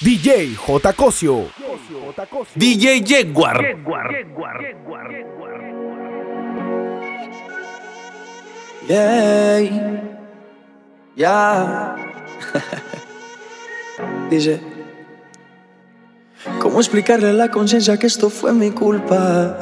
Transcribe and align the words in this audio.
DJ 0.00 0.56
J. 0.56 0.92
Cosio. 0.92 1.48
DJ 2.56 3.02
Jaguar. 3.06 3.62
Yeah. 8.88 9.60
Yeah. 11.16 11.96
Dice, 14.30 14.60
¿cómo 16.60 16.80
explicarle 16.80 17.28
a 17.28 17.32
la 17.32 17.50
conciencia 17.50 17.96
que 17.96 18.06
esto 18.06 18.30
fue 18.30 18.52
mi 18.52 18.72
culpa? 18.72 19.56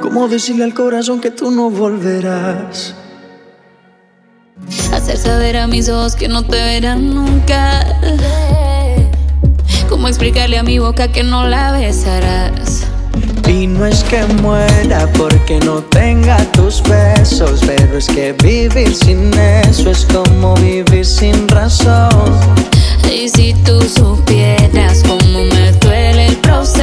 ¿Cómo 0.00 0.28
decirle 0.28 0.64
al 0.64 0.74
corazón 0.74 1.20
que 1.20 1.30
tú 1.30 1.50
no 1.50 1.70
volverás? 1.70 2.94
Hacer 5.08 5.32
saber 5.32 5.56
a 5.56 5.66
mis 5.66 5.88
ojos 5.88 6.14
que 6.16 6.28
no 6.28 6.42
te 6.42 6.62
verán 6.62 7.14
nunca. 7.14 7.80
¿Cómo 9.88 10.06
explicarle 10.06 10.58
a 10.58 10.62
mi 10.62 10.78
boca 10.80 11.08
que 11.10 11.22
no 11.22 11.46
la 11.46 11.72
besarás? 11.72 12.86
Y 13.48 13.66
no 13.66 13.86
es 13.86 14.04
que 14.04 14.22
muera 14.42 15.10
porque 15.16 15.60
no 15.60 15.76
tenga 15.76 16.36
tus 16.52 16.82
besos, 16.82 17.62
pero 17.66 17.96
es 17.96 18.06
que 18.06 18.34
vivir 18.34 18.94
sin 18.94 19.32
eso 19.32 19.90
es 19.90 20.04
como 20.12 20.54
vivir 20.56 21.06
sin 21.06 21.48
razón. 21.48 22.34
Y 23.10 23.30
si 23.30 23.54
tú 23.64 23.80
supieras 23.80 25.02
cómo 25.08 25.42
me 25.42 25.72
duele 25.80 26.26
el 26.26 26.36
proceso. 26.36 26.77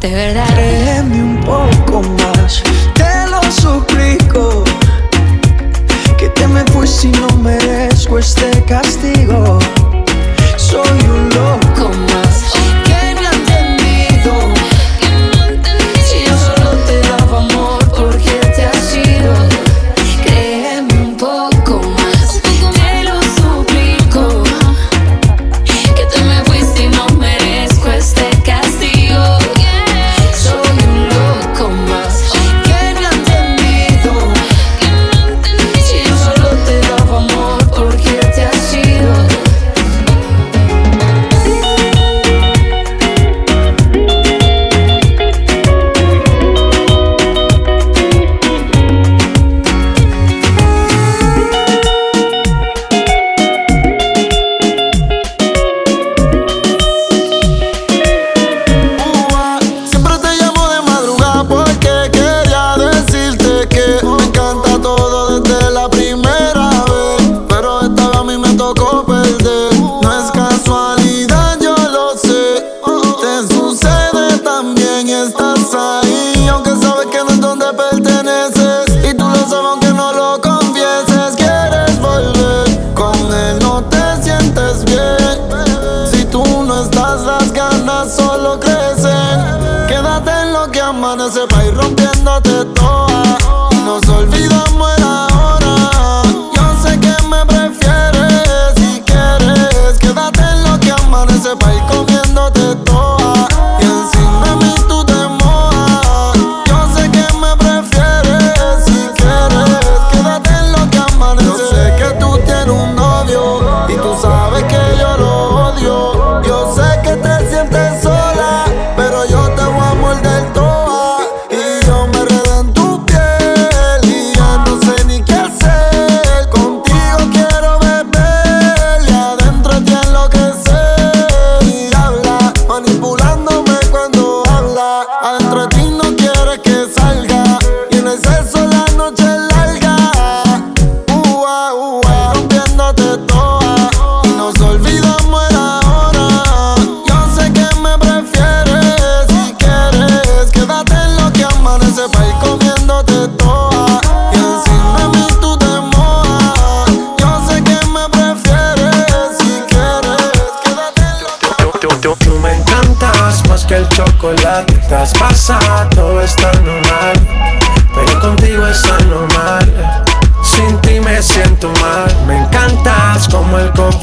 de 0.00 0.08
verdad. 0.08 0.63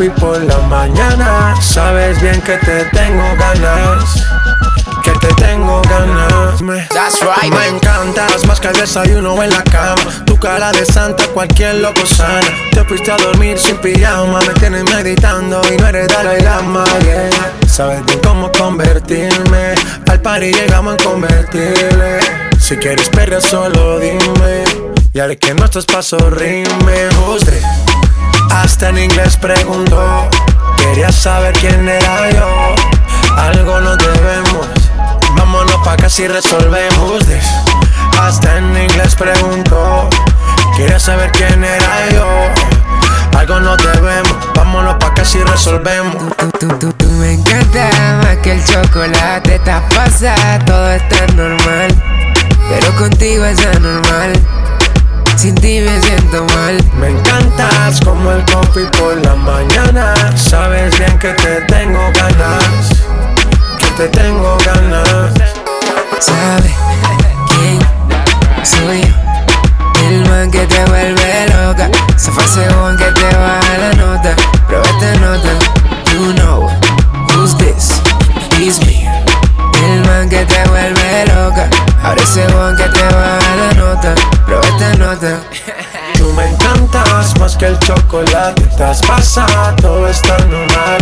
coffee 0.02 0.10
por 0.20 0.42
la 0.44 0.58
mañana. 0.68 1.56
Sabes 1.62 2.22
bien 2.22 2.42
que 2.42 2.58
te 2.58 2.86
tengo 2.86 3.24
ganas. 3.38 4.26
Que 5.04 5.12
te 5.12 5.34
tengo 5.36 5.82
ganas. 5.82 6.62
Me, 6.62 6.88
That's 6.90 7.20
right. 7.22 7.54
me 7.54 7.68
encantas 7.68 8.46
más 8.46 8.60
que 8.60 8.68
el 8.70 8.74
desayuno 8.74 9.42
en 9.44 9.50
la 9.50 9.64
cama. 9.64 10.02
Tu 10.26 10.38
cara 10.38 10.72
de 10.72 10.86
santa, 10.86 11.26
cualquier 11.28 11.76
loco 11.76 12.06
sana. 12.06 12.42
Te 12.72 12.84
fuiste 12.86 13.12
a 13.12 13.18
dormir 13.18 13.58
sin 13.58 13.78
pijama. 13.78 14.40
Me 14.40 14.54
tienes 14.54 14.84
meditando 14.86 15.62
y 15.72 15.78
no 15.78 15.88
eres 15.88 16.08
Dalai 16.08 16.42
Lama. 16.42 16.86
Sabes 17.68 18.06
bien 18.06 18.20
cómo 18.24 18.52
convertirme. 18.52 19.76
Al 20.10 20.22
par 20.22 20.44
y 20.44 20.54
llegamos 20.54 20.96
a 20.96 20.98
convertirle. 20.98 22.20
Si 22.60 22.78
quieres 22.78 23.10
perder, 23.10 23.42
solo 23.42 24.00
dime. 24.00 24.64
Y 25.14 25.20
haré 25.20 25.38
que 25.38 25.54
nuestros 25.54 25.86
pasos 25.86 26.22
rimen. 26.34 27.10
Usted. 27.28 27.62
Hasta 28.52 28.90
en 28.90 28.98
inglés 29.00 29.38
preguntó, 29.38 30.30
quería 30.78 31.12
saber 31.12 31.54
quién 31.54 31.88
era 31.88 32.30
yo. 32.32 32.76
Algo 33.38 33.80
nos 33.80 33.98
debemos, 33.98 34.68
vámonos 35.36 35.78
pa' 35.78 35.94
acá 35.94 36.10
si 36.10 36.28
resolvemos. 36.28 37.24
Hasta 38.20 38.58
en 38.58 38.76
inglés 38.78 39.16
preguntó, 39.16 40.10
quería 40.76 41.00
saber 41.00 41.32
quién 41.32 41.64
era 41.64 42.10
yo. 42.12 42.28
Algo 43.40 43.60
nos 43.62 43.78
debemos, 43.78 44.36
vámonos 44.54 44.96
pa' 44.96 45.08
acá 45.08 45.24
si 45.24 45.42
resolvemos. 45.44 46.16
Tú, 46.60 46.94
me 47.12 47.34
encanta 47.34 47.90
más 48.22 48.38
que 48.38 48.52
el 48.52 48.66
chocolate, 48.66 49.56
estás 49.56 49.82
pasa, 49.96 50.36
todo 50.66 50.92
está 50.92 51.26
normal. 51.36 51.90
Pero 52.70 52.96
contigo 52.96 53.46
es 53.46 53.66
anormal. 53.66 54.34
Sin 55.36 55.56
ti 55.56 55.82
me 55.82 56.02
siento 56.02 56.46
mal. 56.56 56.78
Me 57.00 57.10
encantas 57.10 58.00
como 58.02 58.32
el 58.32 58.44
coffee 58.46 58.86
por 59.00 59.18
la 59.26 59.36
mañana. 59.36 60.14
Sabes 60.36 60.98
bien 60.98 61.18
que 61.20 61.30
te 61.34 61.62
tengo 61.62 62.00
ganas. 62.14 63.04
Que 63.80 63.88
te 63.98 64.08
tengo 64.10 64.58
ganas. 64.66 65.34
¿Sabes 66.20 66.74
quién 67.48 67.80
soy 68.64 69.02
yo? 69.02 70.08
El 70.08 70.30
man 70.30 70.52
que 70.52 70.66
te 70.68 70.84
vuelve 70.86 71.48
loca. 71.48 71.90
Se 72.18 72.32
fue 72.32 72.46
según 72.48 72.98
que 72.98 73.06
te 73.06 73.36
baja 73.36 73.78
la 73.80 73.94
nota. 73.94 74.36
Prueba 74.68 74.86
esta 74.86 75.14
nota. 75.20 75.50
You 76.14 76.34
know 76.34 76.70
who's 77.30 77.56
this. 77.58 78.02
It's 78.60 78.80
me. 78.86 79.08
El 79.84 80.06
man 80.08 80.30
que 80.30 80.46
te 80.46 80.64
vuelve 80.70 81.26
loca. 81.28 81.91
Ahora 82.04 82.22
ese 82.24 82.46
que 82.46 82.84
te 82.90 83.16
baja 83.16 83.56
la 83.56 83.74
nota, 83.74 84.16
prueba 84.46 84.64
esta 84.68 84.94
nota. 84.96 85.42
Tú 86.18 86.34
me 86.34 86.48
encantas 86.48 87.38
más 87.40 87.56
que 87.56 87.68
el 87.68 87.80
chocolate, 87.80 88.64
estás 88.64 89.02
pasada, 89.02 89.76
todo 89.76 90.08
está 90.08 90.38
normal. 90.46 91.00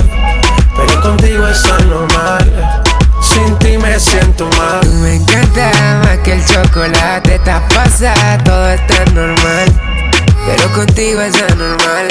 Pero 0.75 1.01
contigo 1.01 1.47
es 1.47 1.63
anormal, 1.65 2.81
sin 3.21 3.57
ti 3.59 3.77
me 3.77 3.99
siento 3.99 4.49
mal. 4.57 4.81
Tú 4.81 4.93
me 4.93 5.15
encantas 5.15 6.05
más 6.05 6.17
que 6.19 6.33
el 6.33 6.45
chocolate, 6.45 7.35
estás 7.35 7.61
pasada, 7.73 8.37
todo 8.43 8.69
está 8.69 9.05
normal. 9.13 9.67
Pero 10.45 10.73
contigo 10.73 11.21
es 11.21 11.35
anormal. 11.41 12.07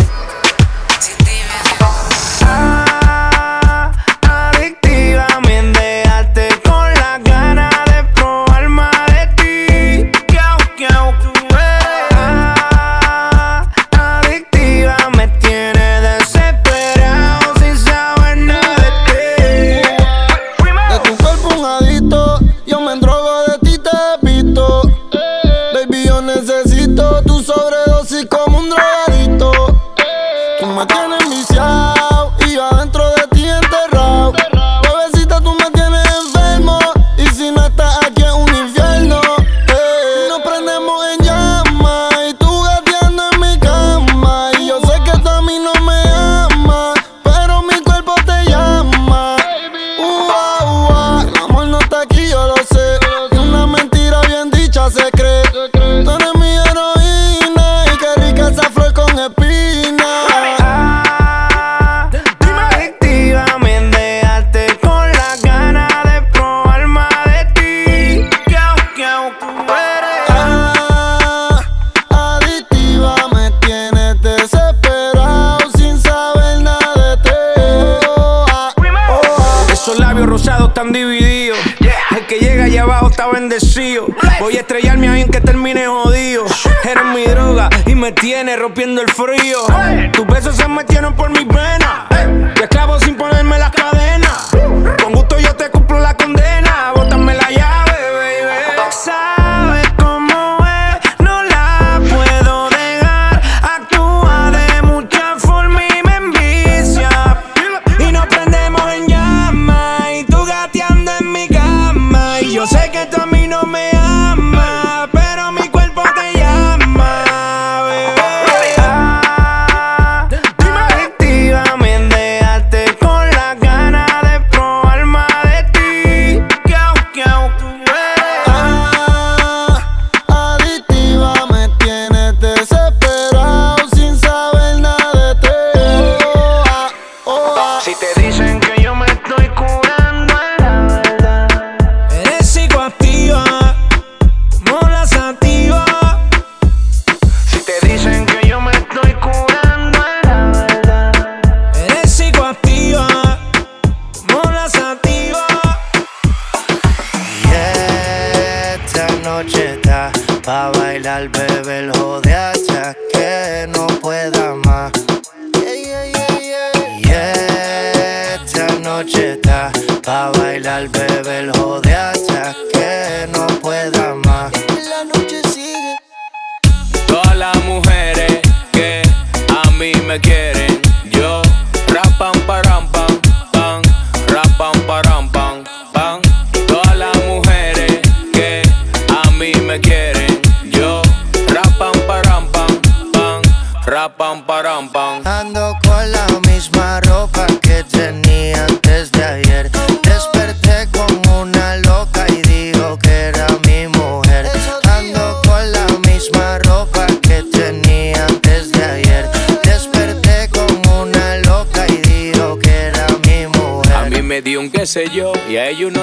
again. 180.19 180.48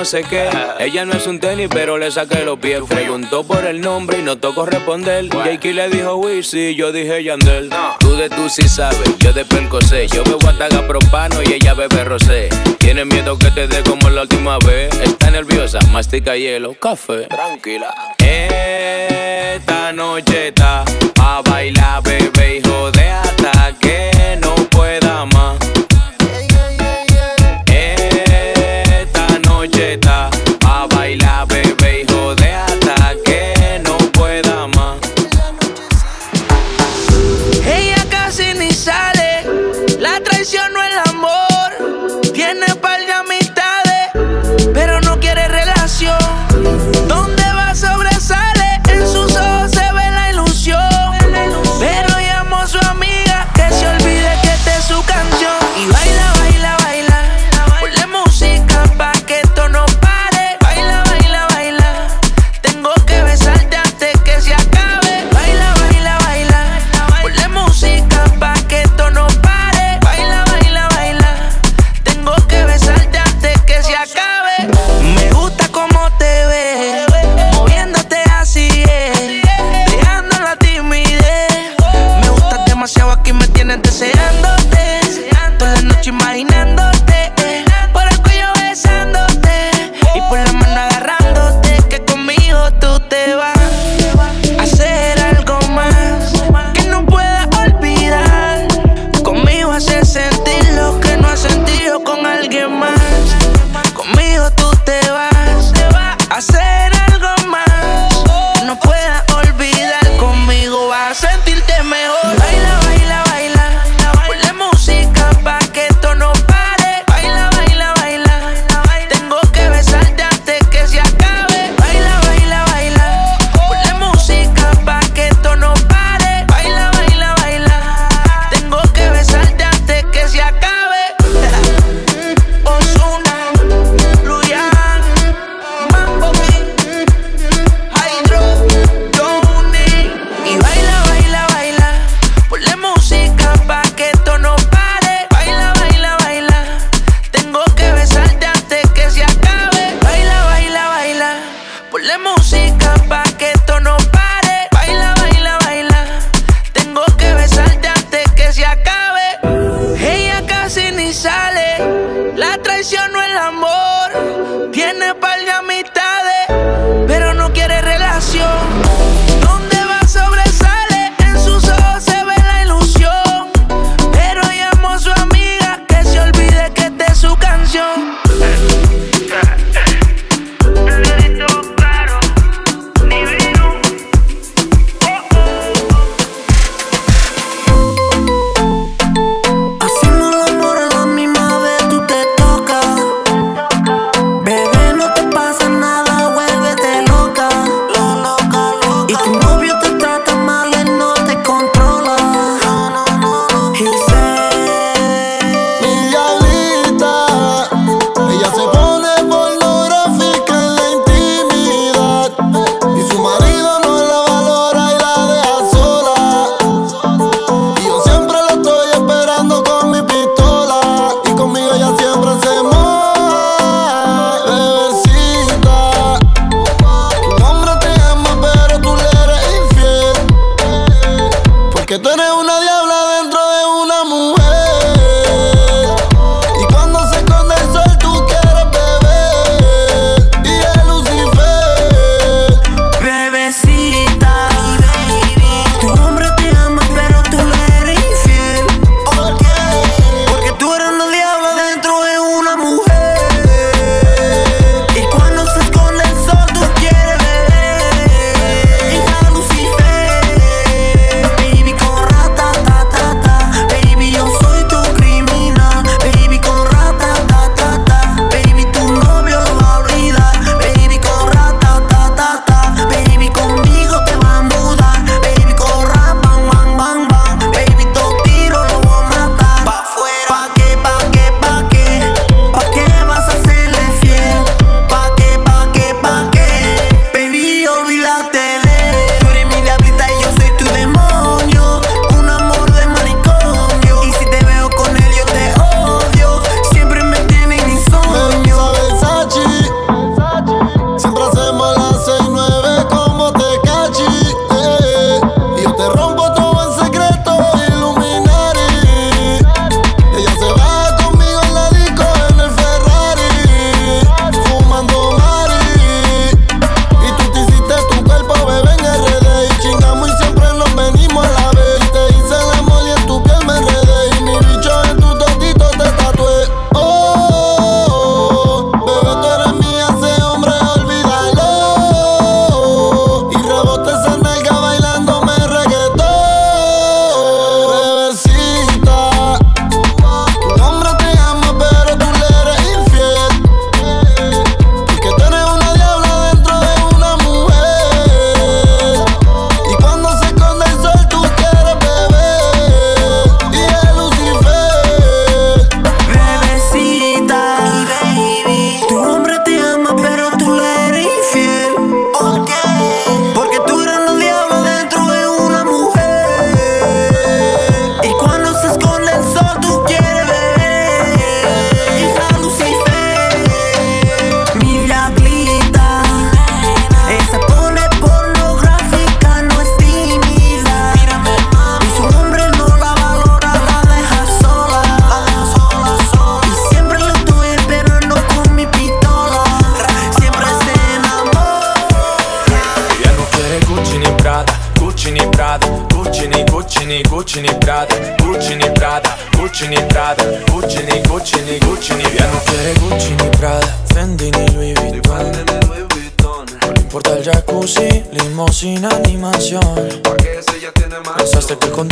No 0.06 0.12
sé 0.12 0.22
qué. 0.22 0.48
Ella 0.78 1.04
no 1.04 1.14
es 1.14 1.26
un 1.26 1.40
tenis, 1.40 1.68
pero 1.68 1.98
le 1.98 2.12
saqué 2.12 2.46
los 2.46 2.60
pies. 2.60 2.82
Preguntó 2.88 3.44
por 3.44 3.66
el 3.66 3.82
nombre 3.82 4.20
y 4.20 4.22
no 4.22 4.38
tocó 4.38 4.68
responder. 4.68 5.30
Jakey 5.30 5.74
le 5.74 5.90
dijo 5.90 6.18
Wizzy, 6.18 6.76
yo 6.76 6.92
dije 6.92 7.24
Yandel. 7.24 7.72
Tú 7.98 8.16
de 8.16 8.30
tú 8.30 8.48
sí 8.48 8.70
sabes, 8.70 9.18
yo 9.18 9.34
de 9.34 9.44
sé. 9.90 10.08
Yo 10.08 10.24
bebo 10.24 10.48
ataga 10.48 10.88
propano 10.88 11.42
y 11.42 11.54
ella 11.54 11.74
bebe 11.74 12.04
rosé. 12.04 12.50
Tiene 12.78 13.04
miedo 13.04 13.36
que 13.40 13.50
te 13.50 13.68
dé 13.68 13.82
como 13.82 14.12
la 14.12 14.22
última 14.22 14.60
vez. 14.60 14.94
Está 15.00 15.32
nerviosa, 15.32 15.80
mastica 15.92 16.36
hielo, 16.36 16.76
café. 16.76 17.24
Tranquila. 17.24 17.92
Esta 18.20 19.92
noche 19.92 20.50
está 20.50 20.86
a 21.20 21.42
bailar, 21.42 22.04
bebé, 22.04 22.58
hijo 22.58 22.92
de 22.92 23.10
hasta 23.10 23.74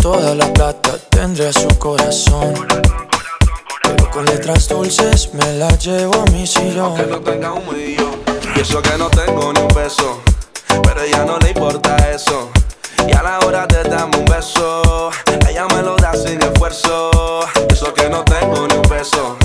toda 0.03 0.35
la 0.35 0.51
plata 0.51 0.97
tendría 1.09 1.53
su 1.53 1.67
corazón 1.79 2.53
Pero 3.83 4.11
con 4.11 4.25
letras 4.25 4.67
dulces 4.67 5.33
me 5.33 5.53
la 5.53 5.69
llevo 5.77 6.13
a 6.21 6.25
mi 6.25 6.45
sillón 6.45 6.93
Que 6.95 7.05
no 7.05 7.21
tenga 7.21 7.53
un 7.53 7.65
millón 7.73 8.11
Y 8.53 8.59
eso 8.59 8.81
que 8.81 8.97
no 8.97 9.09
tengo 9.09 9.53
ni 9.53 9.61
un 9.61 9.67
peso 9.69 10.19
Pero 10.83 10.99
a 10.99 11.05
ella 11.05 11.23
no 11.23 11.39
le 11.39 11.51
importa 11.51 11.95
eso 12.11 12.51
y 13.05 13.11
a 13.11 13.21
la 13.21 13.39
hora 13.39 13.67
de 13.67 13.83
darme 13.83 14.17
un 14.17 14.25
beso, 14.25 15.09
ella 15.49 15.67
me 15.75 15.81
lo 15.81 15.97
da 15.97 16.13
sin 16.13 16.41
esfuerzo. 16.41 17.11
Eso 17.69 17.93
que 17.93 18.07
no 18.07 18.23
tengo 18.23 18.65
ni 18.65 18.75
un 18.75 18.81
peso, 18.83 19.35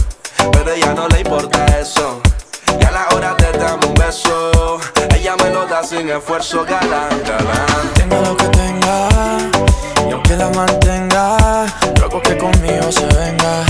pero 0.52 0.72
ella 0.72 0.94
no 0.94 1.08
le 1.08 1.22
importa 1.22 1.66
eso. 1.80 2.20
Y 2.80 2.84
a 2.84 2.92
la 2.92 3.08
hora 3.08 3.34
de 3.34 3.58
darme 3.58 3.84
un 3.84 3.94
beso, 3.94 4.78
ella 5.12 5.34
me 5.42 5.50
lo 5.50 5.66
da 5.66 5.82
sin 5.82 6.08
esfuerzo, 6.08 6.64
galán, 6.64 7.20
galán. 7.26 7.94
Tenga 7.94 8.20
lo 8.20 8.36
que 8.36 8.46
tenga, 8.46 9.08
y 10.08 10.12
aunque 10.12 10.36
la 10.36 10.48
mantenga, 10.50 11.66
luego 11.98 12.20
que 12.22 12.36
conmigo 12.38 12.90
se 12.90 13.06
venga. 13.06 13.64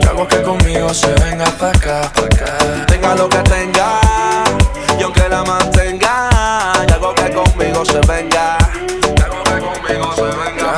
Yo 0.00 0.10
hago 0.10 0.26
que 0.26 0.42
conmigo 0.42 0.92
se 0.92 1.12
venga 1.14 1.46
pa' 1.58 1.70
acá, 1.70 2.10
pa' 2.14 2.26
acá. 2.26 2.86
Tenga 2.86 3.14
lo 3.14 3.28
que 3.28 3.38
tenga, 3.38 4.00
y 4.98 5.02
aunque 5.02 5.28
la 5.28 5.44
mantenga, 5.44 6.30
y 6.88 6.92
hago 6.92 7.14
que 7.14 7.30
conmigo 7.32 7.84
se 7.84 8.00
venga 8.00 8.65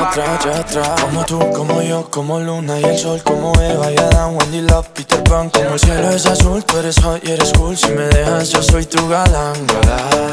atrás, 0.09 0.45
ya 0.45 0.59
atrás. 0.59 1.01
Como 1.01 1.25
tú, 1.25 1.39
como 1.53 1.81
yo, 1.81 2.09
como 2.09 2.39
Luna 2.39 2.79
y 2.79 2.83
el 2.83 2.97
sol, 2.97 3.21
como 3.23 3.53
Eva 3.61 3.91
y 3.91 3.97
Adam, 3.97 4.35
Wendy 4.37 4.61
Love, 4.61 4.87
Peter 4.89 5.23
Pan. 5.23 5.49
Como 5.49 5.73
el 5.73 5.79
cielo 5.79 6.09
es 6.09 6.25
azul, 6.25 6.63
tú 6.63 6.77
eres 6.77 6.99
hot 7.01 7.23
y 7.23 7.31
eres 7.31 7.53
cool. 7.53 7.77
Si 7.77 7.89
me 7.89 8.03
dejas, 8.03 8.49
yo 8.49 8.61
soy 8.63 8.85
tu 8.85 9.07
galán. 9.07 9.55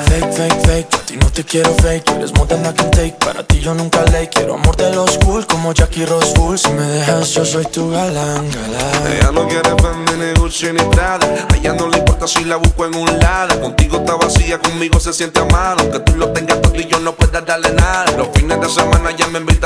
Fake, 0.07 0.33
fake, 0.33 0.67
fake, 0.67 0.95
a 0.95 0.99
ti 1.07 1.17
no 1.17 1.31
te 1.31 1.45
quiero 1.45 1.71
fake. 1.83 2.05
Tú 2.05 2.13
eres 2.15 2.33
more 2.35 2.49
than 2.49 2.65
I 2.65 2.75
can 2.75 2.91
take, 2.91 3.17
para 3.25 3.43
ti 3.43 3.61
yo 3.61 3.75
nunca 3.75 4.03
le 4.05 4.29
quiero 4.29 4.55
amor 4.55 4.77
de 4.77 4.95
los 4.95 5.19
cool, 5.19 5.47
como 5.47 5.73
Jackie 5.73 6.07
Rose 6.07 6.33
Full. 6.35 6.57
Si 6.57 6.71
me 6.71 6.83
dejas, 6.83 7.31
yo 7.31 7.45
soy 7.45 7.65
tu 7.67 7.91
galán, 7.91 8.49
galán. 8.51 9.13
Ella 9.13 9.31
no 9.33 9.47
quiere 9.49 9.71
Fendi 9.77 10.13
ni 10.25 10.41
Gucci 10.41 10.73
ni 10.73 10.83
Prada. 10.95 11.27
A 11.51 11.57
ella 11.57 11.75
no 11.75 11.89
le 11.89 11.99
importa 11.99 12.27
si 12.27 12.45
la 12.45 12.57
busco 12.57 12.87
en 12.87 12.95
un 12.95 13.19
lado. 13.19 13.61
Contigo 13.61 13.99
está 13.99 14.17
vacía, 14.17 14.59
conmigo 14.59 14.99
se 15.01 15.13
siente 15.13 15.41
amado. 15.41 15.81
Aunque 15.81 16.01
tú 16.01 16.17
lo 16.17 16.31
tengas 16.31 16.63
todo 16.63 16.77
y 16.77 16.87
yo 16.87 16.99
no 17.01 17.13
pueda 17.13 17.41
darle 17.41 17.73
nada. 17.73 18.11
Los 18.17 18.29
fines 18.35 18.61
de 18.61 18.69
semana 18.69 19.11
ya 19.11 19.27
me 19.27 19.39
invita 19.39 19.66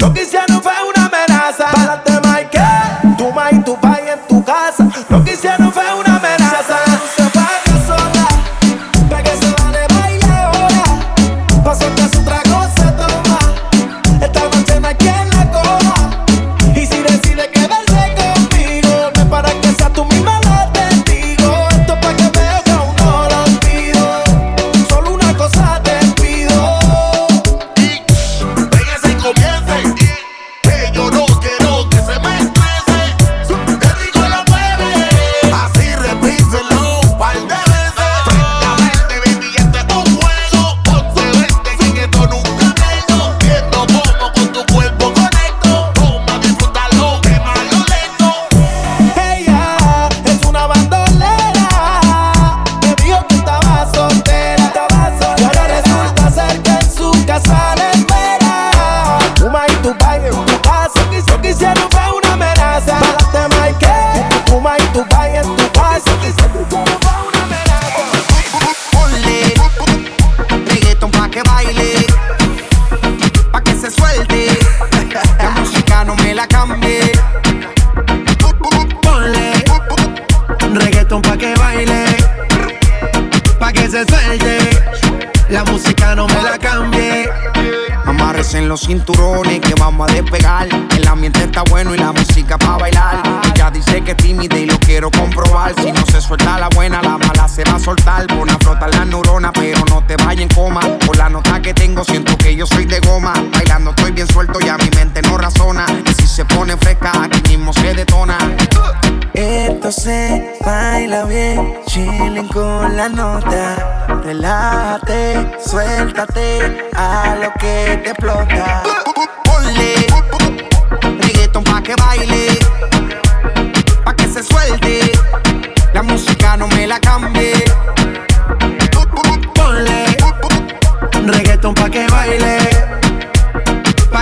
Lo 0.00 0.14
que 0.14 0.22
hicieron 0.22 0.39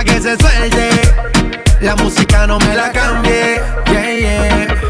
que 0.03 0.21
se 0.21 0.37
suelte. 0.37 0.89
La 1.81 1.95
música 1.95 2.47
no 2.47 2.59
me 2.59 2.75
la 2.75 2.91
cambie. 2.91 3.61
Yeah, 3.85 4.19
yeah. 4.19 4.88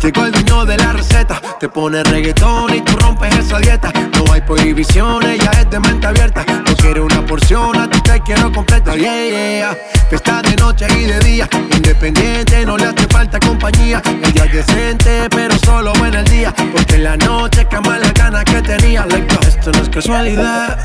Llegó 0.00 0.24
el 0.24 0.32
dueño 0.32 0.64
de 0.64 0.76
la 0.76 0.92
receta, 0.92 1.40
te 1.58 1.68
pone 1.68 2.04
reggaetón 2.04 2.72
y 2.72 2.80
tú 2.82 2.96
rompes 2.98 3.36
esa 3.36 3.58
dieta. 3.58 3.92
No 3.92 4.32
hay 4.32 4.40
prohibiciones, 4.42 5.38
ya 5.38 5.50
es 5.50 5.70
de 5.70 5.80
mente 5.80 6.06
abierta. 6.06 6.44
No 6.46 6.76
quiero 6.76 7.04
una 7.04 7.26
porción, 7.26 7.76
a 7.76 7.90
ti 7.90 8.00
te 8.02 8.20
quiero 8.20 8.52
completa. 8.52 8.94
Yeah, 8.94 9.28
yeah. 9.28 9.78
Fiesta 10.08 10.40
de 10.42 10.54
noche 10.56 10.86
y 10.96 11.04
de 11.04 11.18
día, 11.20 11.48
independiente, 11.74 12.64
no 12.64 12.76
le 12.76 12.84
hace 12.84 13.08
falta 13.08 13.40
compañía. 13.40 14.00
Ella 14.22 14.44
es 14.44 14.52
decente, 14.52 15.28
pero 15.30 15.56
solo 15.58 15.92
en 16.06 16.14
el 16.14 16.24
día. 16.26 16.54
Porque 16.72 16.94
en 16.94 17.04
la 17.04 17.16
noche 17.16 17.66
cama 17.66 17.98
las 17.98 18.14
ganas 18.14 18.44
que 18.44 18.62
tenía. 18.62 19.04
Esto 19.48 19.72
no 19.72 19.82
es 19.82 19.88
casualidad. 19.88 20.78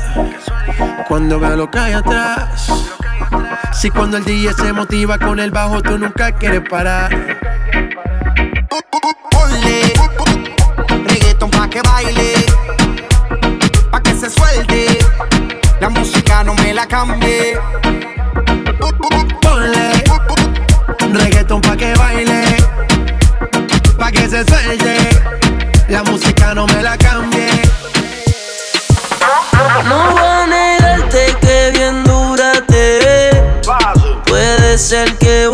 Cuando 1.06 1.38
veo 1.38 1.56
lo 1.56 1.70
que 1.70 1.78
hay 1.78 1.92
atrás. 1.92 2.68
Si 3.72 3.90
cuando 3.90 4.16
el 4.16 4.24
DJ 4.24 4.54
se 4.54 4.72
motiva 4.72 5.18
con 5.18 5.38
el 5.38 5.52
bajo, 5.52 5.80
tú 5.82 5.98
nunca 5.98 6.32
quieres 6.32 6.62
parar. 6.68 7.10
Ponle 8.74 9.94
reggaeton 11.06 11.48
pa' 11.48 11.68
que 11.68 11.80
baile, 11.82 12.32
pa' 13.88 14.00
que 14.00 14.14
se 14.14 14.28
suelte. 14.28 14.98
La 15.80 15.88
música 15.88 16.42
no 16.42 16.54
me 16.54 16.74
la 16.74 16.84
cambie. 16.84 17.56
Ponle 19.42 20.02
reggaeton 21.12 21.60
pa' 21.60 21.76
que 21.76 21.94
baile, 21.94 22.56
pa' 23.96 24.10
que 24.10 24.28
se 24.28 24.44
suelte. 24.44 24.96
La 25.88 26.02
música 26.02 26.52
no 26.52 26.66
me 26.66 26.82
la 26.82 26.96
cambie. 26.96 27.46
No 29.88 30.10
voy 30.10 30.20
a 30.20 30.46
negarte 30.48 31.36
que 31.40 31.70
bien 31.74 32.02
dura 32.02 32.52
te 32.66 33.30
Puede 34.26 34.78
ser 34.78 35.16
que 35.18 35.46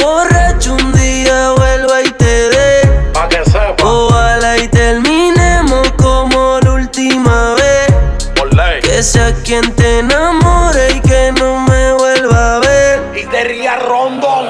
Que 9.01 9.05
sea 9.05 9.33
quien 9.33 9.63
te 9.77 10.01
enamore 10.01 10.97
y 10.97 11.01
que 11.01 11.33
no 11.33 11.59
me 11.61 11.95
vuelva 11.95 12.57
a 12.57 12.59
ver. 12.59 13.19
Y 13.19 13.27
te 13.31 13.45
ría 13.45 13.79
rondón. 13.79 14.45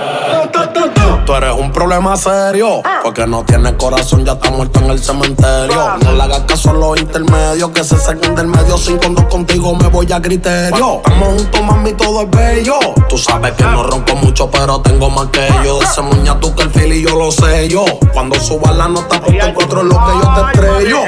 Tú 1.24 1.34
eres 1.36 1.52
un 1.52 1.70
problema 1.70 2.16
serio. 2.16 2.82
Porque 3.04 3.28
no 3.28 3.44
tienes 3.44 3.74
corazón, 3.74 4.24
ya 4.24 4.32
está 4.32 4.50
muerto 4.50 4.80
en 4.80 4.90
el 4.90 4.98
cementerio. 4.98 5.96
No 6.02 6.14
le 6.14 6.22
hagas 6.24 6.40
caso 6.48 6.70
a 6.70 6.72
los 6.72 6.98
intermedios. 6.98 7.70
Que 7.70 7.84
se 7.84 7.96
saquen 7.96 8.34
del 8.34 8.48
medio. 8.48 8.76
Sin 8.76 8.98
cuando 8.98 9.28
contigo 9.28 9.72
me 9.76 9.86
voy 9.86 10.10
a 10.12 10.20
criterio. 10.20 10.96
Estamos 10.96 11.28
juntos, 11.28 11.62
mami, 11.62 11.92
todo 11.92 12.22
es 12.22 12.30
bello. 12.30 12.80
Tú 13.08 13.18
sabes 13.18 13.52
que 13.52 13.62
no 13.62 13.84
ronco 13.84 14.16
mucho, 14.16 14.50
pero 14.50 14.80
tengo 14.80 15.10
más 15.10 15.28
que 15.28 15.46
yo. 15.64 15.78
De 15.78 15.84
ese 15.84 16.02
muña 16.02 16.40
tú 16.40 16.52
que 16.56 16.64
el 16.64 16.70
feel 16.70 16.92
y 16.92 17.02
yo 17.04 17.14
lo 17.16 17.30
sé 17.30 17.68
yo. 17.68 17.84
Cuando 18.12 18.34
subas 18.40 18.74
la 18.74 18.88
nota, 18.88 19.20
te 19.20 19.38
encuentro 19.38 19.84
lo 19.84 19.94
que 19.94 20.12
yo 20.20 20.34
te 20.34 20.40
estrello. 20.50 20.98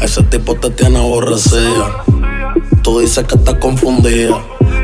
Ese 0.00 0.22
tipo 0.22 0.54
te 0.54 0.70
tiene 0.70 1.00
aborrecida. 1.00 2.04
Tú 2.82 3.00
dices 3.00 3.24
que 3.26 3.34
estás 3.36 3.54
confundida. 3.56 4.38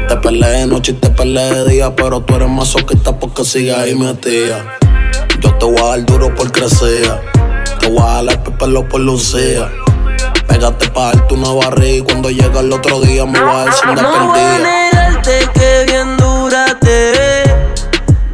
Te 0.09 0.17
peleé 0.17 0.61
de 0.61 0.67
noche 0.67 0.93
y 0.93 0.95
te 0.97 1.11
peleé 1.11 1.55
de 1.55 1.71
día, 1.71 1.95
pero 1.97 2.21
tú 2.21 2.35
eres 2.35 2.49
masoquista 2.49 3.19
porque 3.19 3.45
sigues 3.45 3.77
ahí 3.77 3.95
metida. 3.95 4.79
Yo 5.41 5.55
te 5.55 5.65
voy 5.65 5.79
a 5.79 5.85
dar 5.97 6.05
duro 6.05 6.35
por 6.35 6.53
crecer. 6.53 7.21
Te 7.81 7.89
voy 7.89 8.03
a 8.03 8.23
dar 8.23 8.39
el 8.47 8.57
pelo 8.57 8.89
por 8.89 9.01
lucía. 9.01 9.71
Pégate 10.47 10.89
pa' 10.91 11.13
darte 11.13 11.35
una 11.35 11.51
barriga 11.53 11.97
y 11.97 12.01
cuando 12.03 12.31
llega 12.31 12.61
el 12.61 12.73
otro 12.73 13.01
día 13.01 13.25
me 13.25 13.41
voy 13.41 13.51
a 13.51 13.65
decir 13.65 13.89
de 13.95 14.03
No 14.03 14.11
voy 14.11 14.19
a 14.19 14.33
perdida. 14.33 14.59
negarte 14.59 15.49
que 15.55 15.85
bien 15.93 16.17
dura 16.17 16.79
te. 16.81 17.13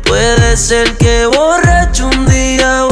Puede 0.05 0.57
ser 0.57 0.97
que 0.97 1.27
borracho 1.27 2.07
un 2.09 2.27
día 2.27 2.85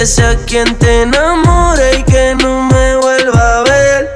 Que 0.00 0.06
sea 0.06 0.34
quien 0.46 0.78
te 0.78 1.02
enamore 1.02 1.98
y 1.98 2.02
que 2.04 2.34
no 2.36 2.62
me 2.62 2.96
vuelva 2.96 3.58
a 3.58 3.62
ver. 3.64 4.08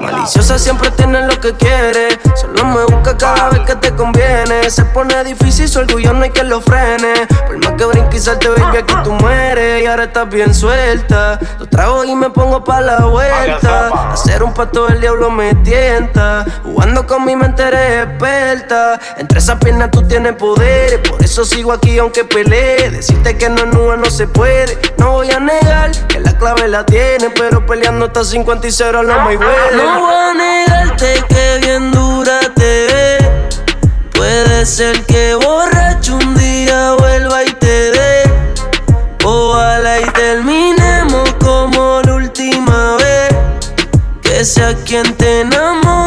Maliciosa 0.00 0.58
siempre 0.58 0.90
tiene 0.90 1.24
lo 1.24 1.38
que 1.38 1.52
quiere. 1.54 2.08
Solo 2.56 2.70
me 2.70 2.84
busca 2.84 3.16
cada 3.16 3.50
vez 3.50 3.60
que 3.60 3.74
te 3.76 3.94
conviene. 3.94 4.70
Se 4.70 4.84
pone 4.86 5.24
difícil, 5.24 5.68
su 5.68 5.80
orgullo 5.80 6.12
no 6.12 6.24
hay 6.24 6.30
que 6.30 6.42
lo 6.42 6.60
frene. 6.60 7.26
Por 7.46 7.58
más 7.58 7.72
que 7.72 7.84
brinque 7.84 8.16
y 8.16 8.20
salte, 8.20 8.48
baby, 8.48 8.78
aquí 8.78 8.94
tú 9.04 9.12
mueres. 9.12 9.82
Y 9.82 9.86
ahora 9.86 10.04
estás 10.04 10.28
bien 10.28 10.54
suelta. 10.54 11.38
Lo 11.58 11.66
trago 11.68 12.04
y 12.04 12.14
me 12.14 12.30
pongo 12.30 12.64
pa' 12.64 12.80
la 12.80 13.00
vuelta. 13.00 14.12
Hacer 14.12 14.42
un 14.42 14.54
pato 14.54 14.88
el 14.88 15.00
diablo 15.00 15.30
me 15.30 15.54
tienta. 15.56 16.46
Jugando 16.62 17.06
con 17.06 17.24
mi 17.24 17.36
mente 17.36 17.62
eres 17.62 18.06
experta. 18.06 19.00
Entre 19.18 19.38
esas 19.38 19.58
piernas 19.58 19.90
tú 19.90 20.06
tienes 20.06 20.34
poder. 20.34 21.02
Por 21.02 21.22
eso 21.22 21.44
sigo 21.44 21.72
aquí 21.72 21.98
aunque 21.98 22.24
pelee. 22.24 22.90
Decirte 22.90 23.36
que 23.36 23.50
no 23.50 23.64
es 23.64 23.66
nua 23.66 23.96
no 23.96 24.06
se 24.06 24.28
puede. 24.28 24.78
No 24.96 25.12
voy 25.12 25.30
a 25.30 25.40
negar 25.40 25.90
que 26.08 26.20
la 26.20 26.32
clave 26.32 26.68
la 26.68 26.86
tiene. 26.86 27.30
Pero 27.30 27.66
peleando 27.66 28.06
hasta 28.06 28.24
50 28.24 28.66
y 28.66 28.72
0 28.72 29.02
no 29.02 29.24
me 29.24 29.36
huele. 29.36 29.76
No 29.76 30.00
voy 30.00 30.14
a 30.14 30.34
negarte 30.34 31.24
que 31.28 31.58
bien 31.60 31.90
dura 31.90 32.45
Puede 34.14 34.64
ser 34.66 35.04
que 35.04 35.34
borracho 35.34 36.14
un 36.14 36.36
día 36.36 36.92
vuelva 36.92 37.42
y 37.42 37.50
te 37.54 37.90
dé. 37.90 38.22
Ojalá 39.24 40.00
y 40.00 40.04
terminemos 40.12 41.28
como 41.40 42.02
la 42.04 42.14
última 42.14 42.96
vez. 42.98 43.34
Que 44.22 44.44
sea 44.44 44.76
quien 44.84 45.12
te 45.16 45.40
enamore 45.40 46.05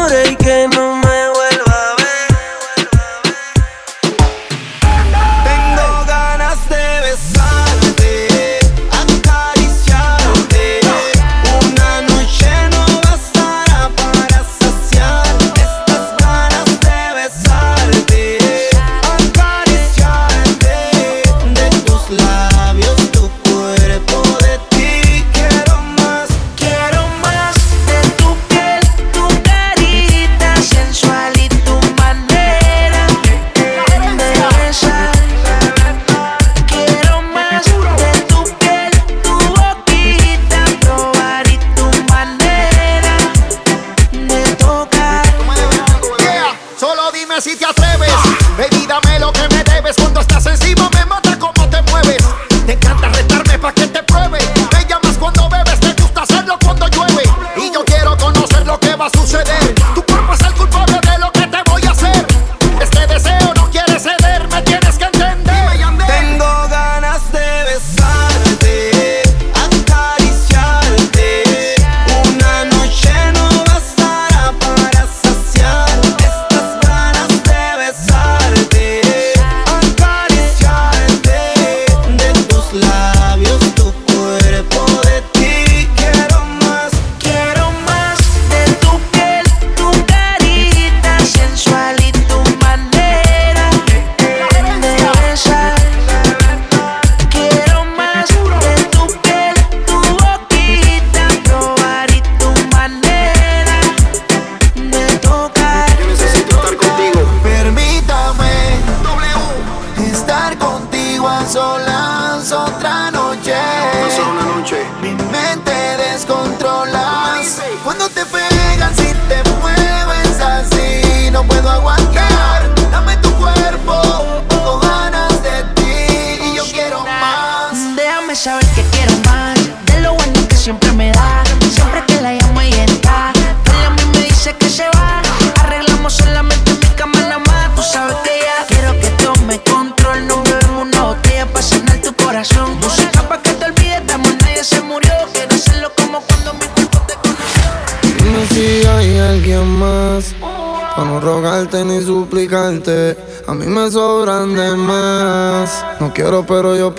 quiero 156.30 156.46
pero 156.46 156.76
yo 156.76 156.94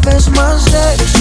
te 0.00 0.10
ves 0.10 0.30
más 0.30 0.62
sexy. 0.64 1.13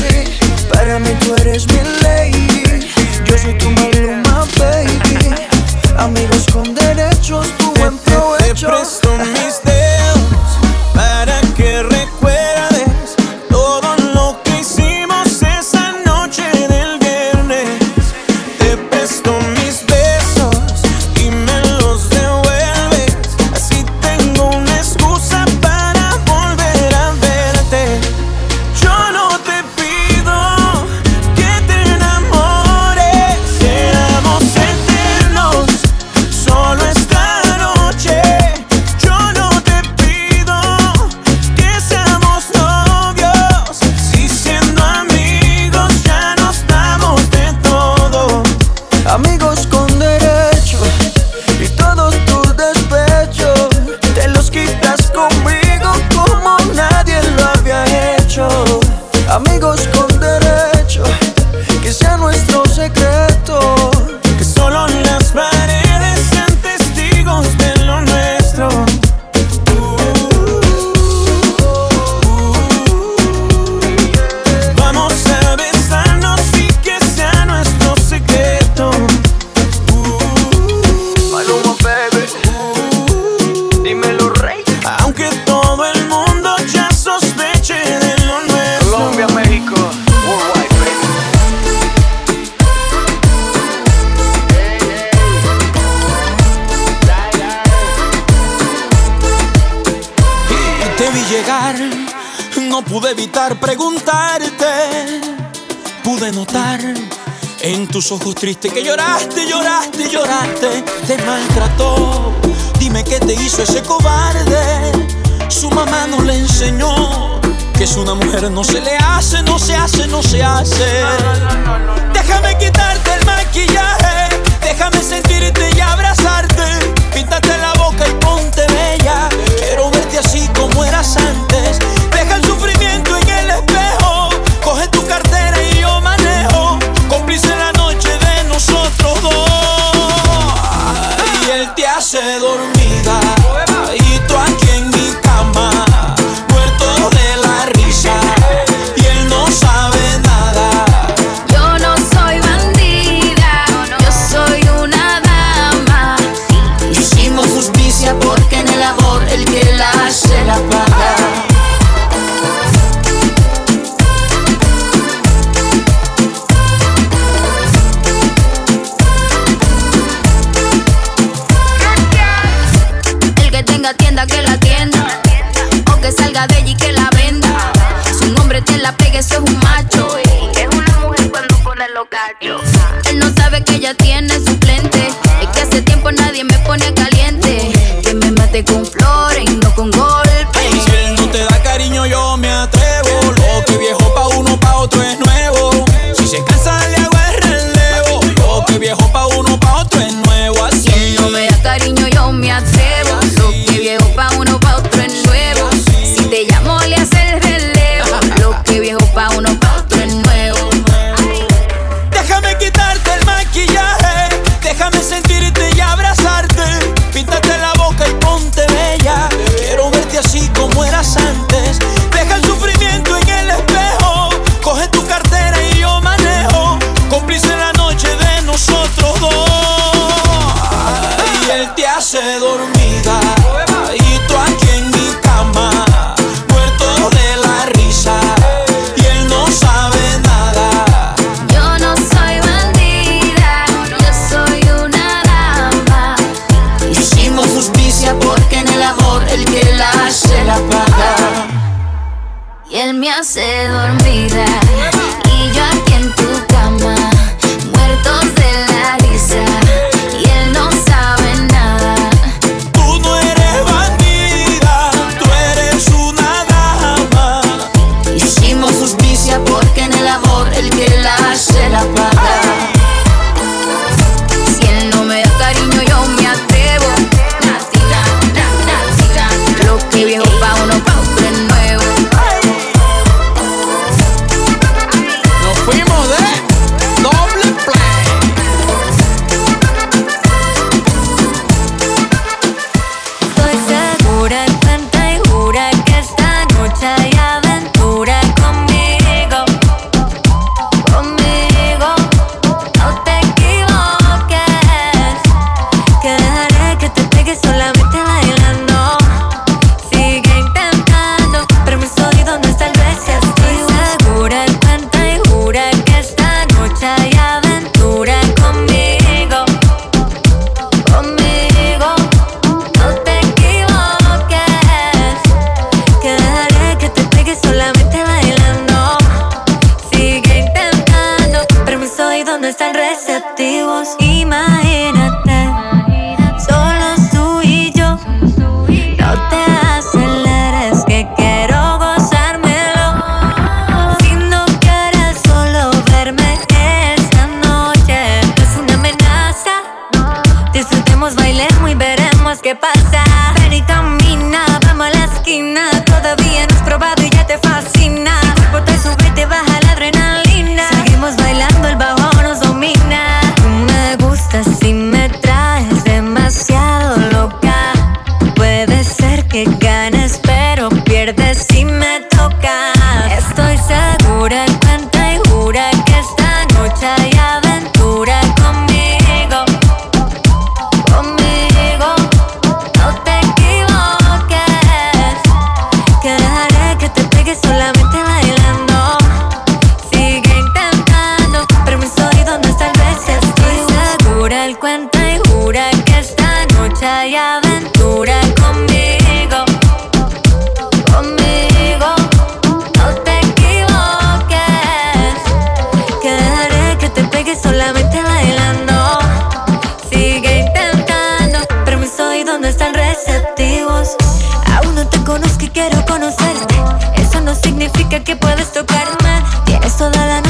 Que 417.90 418.15
puedes 418.15 418.52
tocarme. 418.52 419.23
Tienes 419.46 419.77
toda 419.77 420.06
la 420.06 420.23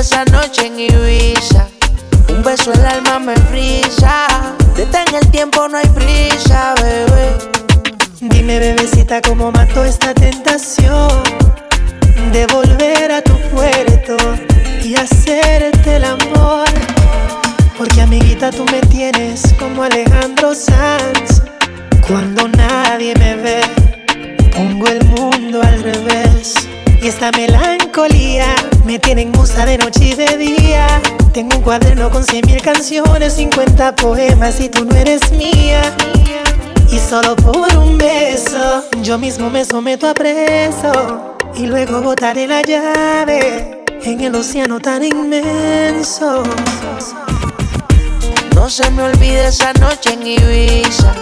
esa 0.00 0.24
noche 0.24 0.66
en 0.66 0.80
Ibiza, 0.80 1.68
un 2.30 2.42
beso 2.42 2.72
el 2.72 2.86
alma 2.86 3.18
me 3.18 3.36
frisa, 3.36 4.26
detén 4.74 5.14
el 5.14 5.30
tiempo, 5.30 5.68
no 5.68 5.76
hay 5.76 5.86
prisa, 5.88 6.74
bebé. 6.80 7.36
Dime, 8.20 8.58
bebecita, 8.58 9.20
cómo 9.20 9.52
mato 9.52 9.84
esta 9.84 10.14
tentación 10.14 11.22
de 12.32 12.46
volver 12.46 13.12
a 13.12 13.20
tu 13.20 13.38
puerto 13.50 14.16
y 14.82 14.94
hacerte 14.94 15.96
el 15.96 16.04
amor. 16.04 16.66
Porque, 17.76 18.00
amiguita, 18.00 18.50
tú 18.50 18.64
me 18.72 18.80
tienes 18.80 19.54
como 19.58 19.82
Alejandro 19.82 20.54
Sanz. 20.54 21.42
Cuando 22.08 22.48
nadie 22.48 23.14
me 23.16 23.36
ve, 23.36 23.60
pongo 24.50 24.86
el 24.88 25.04
mundo 25.06 25.62
al 25.62 25.82
revés. 25.82 26.54
Y 27.02 27.08
esta 27.08 27.30
melancolía 27.32 28.46
me 28.84 28.98
tiene 28.98 29.22
en 29.22 29.32
musa 29.32 29.64
de 29.64 29.78
noche 29.78 30.08
y 30.08 30.14
de 30.14 30.36
día. 30.36 30.86
Tengo 31.32 31.56
un 31.56 31.62
cuaderno 31.62 32.10
con 32.10 32.24
cien 32.24 32.44
mil 32.46 32.60
canciones, 32.60 33.34
50 33.34 33.96
poemas 33.96 34.60
y 34.60 34.68
tú 34.68 34.84
no 34.84 34.94
eres 34.96 35.30
mía. 35.32 35.82
Y 36.90 36.98
solo 36.98 37.36
por 37.36 37.76
un 37.76 37.96
beso, 37.96 38.84
yo 39.02 39.16
mismo 39.16 39.48
me 39.48 39.64
someto 39.64 40.08
a 40.08 40.14
preso. 40.14 41.36
Y 41.56 41.66
luego 41.66 42.00
botaré 42.02 42.46
la 42.46 42.62
llave 42.62 43.84
en 44.02 44.20
el 44.20 44.34
océano 44.34 44.80
tan 44.80 45.02
inmenso. 45.04 46.42
No 48.54 48.68
se 48.68 48.90
me 48.90 49.02
olvide 49.02 49.48
esa 49.48 49.72
noche 49.74 50.14
en 50.14 50.26
Ibiza, 50.26 51.14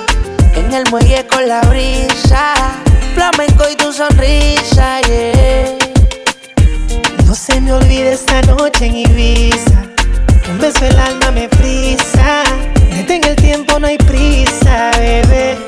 en 0.54 0.72
el 0.72 0.88
muelle 0.90 1.26
con 1.26 1.46
la 1.46 1.60
brisa, 1.62 2.54
flamenco 3.18 3.64
y 3.68 3.74
tu 3.74 3.92
sonrisa, 3.92 5.00
yeah. 5.00 5.76
No 7.26 7.34
se 7.34 7.60
me 7.60 7.72
olvide 7.72 8.12
esta 8.12 8.40
noche 8.42 8.86
en 8.86 8.96
Ibiza. 8.96 9.82
Un 10.48 10.58
beso 10.58 10.84
el 10.84 10.96
alma 10.96 11.32
me 11.32 11.48
frisa. 11.48 12.44
Detén 12.94 13.24
el 13.24 13.34
tiempo, 13.34 13.80
no 13.80 13.88
hay 13.88 13.98
prisa, 13.98 14.92
bebé. 14.98 15.67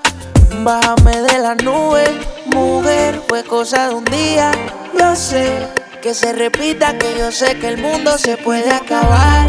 Bájame 0.59 1.21
de 1.21 1.39
la 1.39 1.55
nube, 1.55 2.03
mujer, 2.45 3.19
fue 3.27 3.43
cosa 3.43 3.87
de 3.87 3.95
un 3.95 4.05
día. 4.05 4.51
Yo 4.97 5.15
sé 5.15 5.67
que 6.01 6.13
se 6.13 6.33
repita, 6.33 6.97
que 6.97 7.17
yo 7.17 7.31
sé 7.31 7.57
que 7.57 7.67
el 7.67 7.77
mundo 7.77 8.17
se 8.17 8.37
puede 8.37 8.69
acabar. 8.71 9.47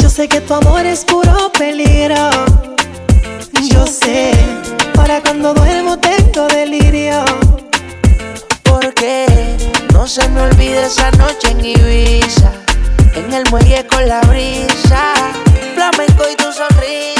Yo 0.00 0.08
sé 0.08 0.26
que 0.26 0.40
tu 0.40 0.54
amor 0.54 0.84
es 0.84 1.04
puro 1.04 1.52
peligro. 1.52 2.30
Yo 3.70 3.86
sé, 3.86 4.32
para 4.94 5.20
cuando 5.20 5.54
duermo 5.54 5.98
tengo 5.98 6.48
delirio. 6.48 7.24
Porque 8.64 9.26
no 9.92 10.08
se 10.08 10.28
me 10.30 10.40
olvide 10.40 10.86
esa 10.86 11.10
noche 11.12 11.50
en 11.50 11.64
Ibiza, 11.64 12.50
en 13.14 13.32
el 13.32 13.48
muelle 13.50 13.86
con 13.86 14.08
la 14.08 14.20
brisa, 14.22 15.14
flamenco 15.74 16.24
y 16.32 16.36
tu 16.36 16.50
sonrisa. 16.52 17.19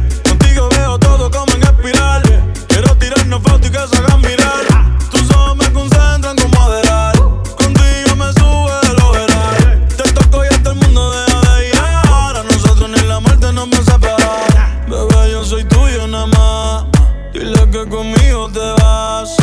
Tirarnos 3.13 3.41
fotos 3.41 3.67
y 3.67 3.71
que 3.71 3.87
se 3.87 3.97
hagan 3.97 4.21
mirar. 4.21 4.99
Tus 5.09 5.29
ojos 5.31 5.57
me 5.57 5.71
concentran 5.73 6.35
como 6.37 6.61
adelar. 6.61 7.15
Contigo 7.17 8.15
me 8.15 8.31
sube 8.33 8.73
el 8.89 9.03
overall. 9.03 9.87
Te 9.97 10.03
toco 10.13 10.45
y 10.45 10.47
hasta 10.47 10.71
el 10.71 10.75
mundo 10.77 11.11
deja 11.11 11.55
de 11.55 11.67
ir. 11.67 11.75
Ahora 12.07 12.43
nosotros 12.43 12.89
ni 12.89 13.01
la 13.07 13.19
muerte 13.19 13.51
nos 13.51 13.67
va 13.69 13.77
a 13.77 13.83
separar. 13.83 14.85
Bebé, 14.87 15.31
yo 15.31 15.43
soy 15.43 15.63
tuyo 15.65 16.07
nada 16.07 16.27
más. 16.27 16.85
Dile 17.33 17.69
que 17.69 17.89
conmigo 17.89 18.49
te 18.51 18.59
vas. 18.81 19.35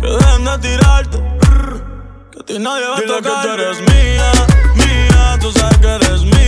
Que 0.00 0.06
dejen 0.06 0.44
de 0.44 0.58
tirarte. 0.58 1.18
Que 2.30 2.40
a 2.40 2.42
ti 2.44 2.58
nadie 2.58 2.86
va 2.86 2.96
a 2.96 3.00
Dile 3.00 3.16
que 3.16 3.28
tú 3.42 3.48
eres 3.48 3.80
mía, 3.80 4.32
mía. 4.76 5.38
Tú 5.40 5.52
sabes 5.52 5.78
que 5.78 5.88
eres 5.88 6.22
mía. 6.22 6.39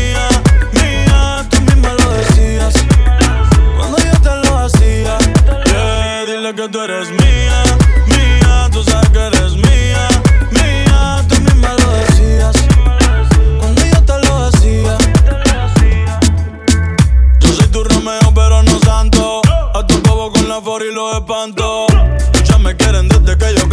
Tú 6.68 6.80
eres 6.80 7.10
mía, 7.10 7.62
mía. 8.06 8.68
Tú 8.70 8.82
sabes 8.84 9.08
que 9.10 9.18
eres 9.18 9.54
mía, 9.56 10.08
mía. 10.50 11.24
Tú 11.28 11.40
misma 11.40 11.74
lo 11.74 11.90
decías. 11.92 12.56
Cuando 13.58 13.84
yo 13.84 14.02
te 14.02 14.26
lo 14.26 14.46
hacía. 14.46 14.98
Yo 17.40 17.48
soy 17.48 17.66
tu 17.68 17.82
Romeo, 17.82 18.32
pero 18.34 18.62
no 18.62 18.78
santo. 18.80 19.42
A 19.74 19.86
tu 19.86 20.00
bobo 20.02 20.30
con 20.32 20.48
la 20.48 20.60
for 20.60 20.82
y 20.82 20.92
los 20.94 21.16
espanto. 21.16 21.86
Ya 22.44 22.58
me 22.58 22.76
quieren 22.76 23.08
desde 23.08 23.36
que 23.36 23.54
yo 23.58 23.68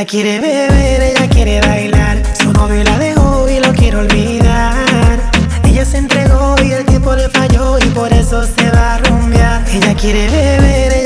Ella 0.00 0.06
quiere 0.08 0.40
beber, 0.40 1.02
ella 1.02 1.28
quiere 1.28 1.60
bailar. 1.60 2.22
Su 2.34 2.50
novio 2.54 2.82
la 2.84 2.98
dejó 2.98 3.46
y 3.50 3.60
lo 3.60 3.70
quiere 3.74 3.98
olvidar. 3.98 5.20
Ella 5.62 5.84
se 5.84 5.98
entregó 5.98 6.54
y 6.64 6.72
el 6.72 6.86
tipo 6.86 7.14
le 7.14 7.28
falló 7.28 7.78
y 7.78 7.84
por 7.90 8.10
eso 8.10 8.42
se 8.46 8.70
va 8.70 8.94
a 8.94 8.98
rumbear. 9.00 9.62
Ella 9.68 9.94
quiere 9.94 10.26
beber, 10.30 10.99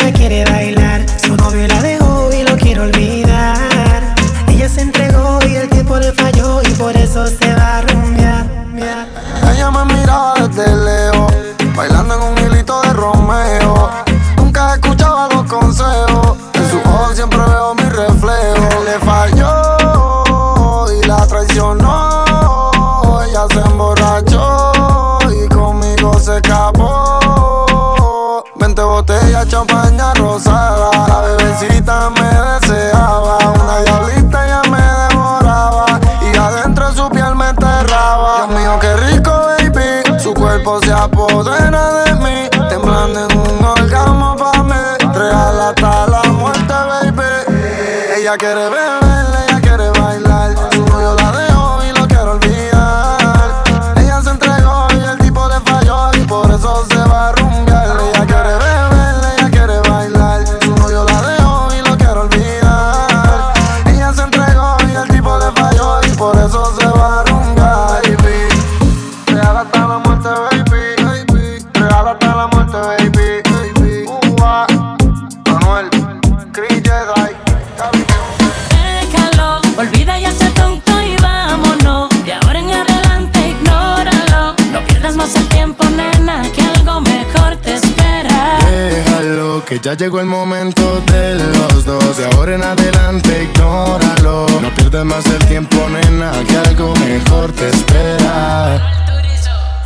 Ya 89.85 89.93
llegó 89.93 90.19
el 90.19 90.25
momento 90.25 91.03
de 91.13 91.35
los 91.35 91.85
dos. 91.85 92.17
De 92.17 92.25
ahora 92.25 92.55
en 92.55 92.63
adelante, 92.63 93.43
ignóralo. 93.53 94.47
No 94.63 94.75
pierdas 94.75 95.05
más 95.05 95.27
el 95.27 95.45
tiempo, 95.45 95.77
nena, 95.91 96.33
que 96.49 96.57
algo 96.57 96.95
mejor 96.97 97.53
te 97.53 97.69
espera. 97.69 98.81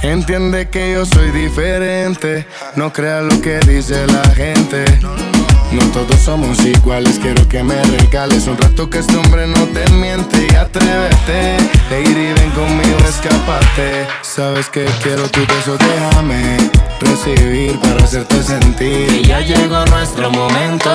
Entiende 0.03 0.69
que 0.69 0.93
yo 0.93 1.05
soy 1.05 1.33
diferente. 1.33 2.47
No 2.77 2.93
creas 2.93 3.25
lo 3.25 3.41
que 3.41 3.59
dice 3.67 4.07
la 4.07 4.23
gente. 4.37 4.85
No 5.73 5.85
todos 5.93 6.21
somos 6.21 6.65
iguales, 6.65 7.19
quiero 7.21 7.49
que 7.49 7.65
me 7.65 7.83
regales 7.83 8.47
un 8.47 8.57
rato 8.57 8.89
que 8.89 9.01
este 9.01 9.17
hombre 9.17 9.49
no 9.49 9.65
te 9.65 9.85
miente 9.91 10.47
y 10.49 10.55
atrévete. 10.55 11.57
Lady, 11.91 12.33
ven 12.35 12.51
conmigo, 12.53 12.99
escápate. 13.09 14.07
Sabes 14.23 14.69
que 14.69 14.85
quiero 15.03 15.29
tu 15.29 15.41
beso, 15.41 15.77
déjame 15.77 16.78
recibir 17.07 17.79
para 17.81 18.05
hacerte 18.05 18.43
sentir. 18.43 19.11
Y 19.13 19.25
ya 19.25 19.41
llegó 19.41 19.85
nuestro 19.87 20.31
momento. 20.31 20.91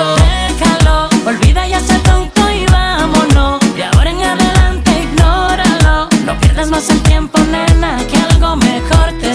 Déjalo, 0.48 1.08
olvida 1.26 1.66
ya 1.66 1.78
ese 1.78 1.98
tonto 2.00 2.50
y 2.50 2.66
vámonos. 2.66 3.60
De 3.74 3.84
ahora 3.84 4.10
en 4.10 4.22
adelante, 4.22 4.90
ignóralo. 5.02 6.08
No 6.24 6.38
pierdas 6.40 6.70
más 6.70 6.88
el 6.90 7.00
tiempo, 7.02 7.38
nena, 7.50 7.96
que 8.06 8.16
algo 8.16 8.56
mejor 8.56 9.12
te 9.20 9.34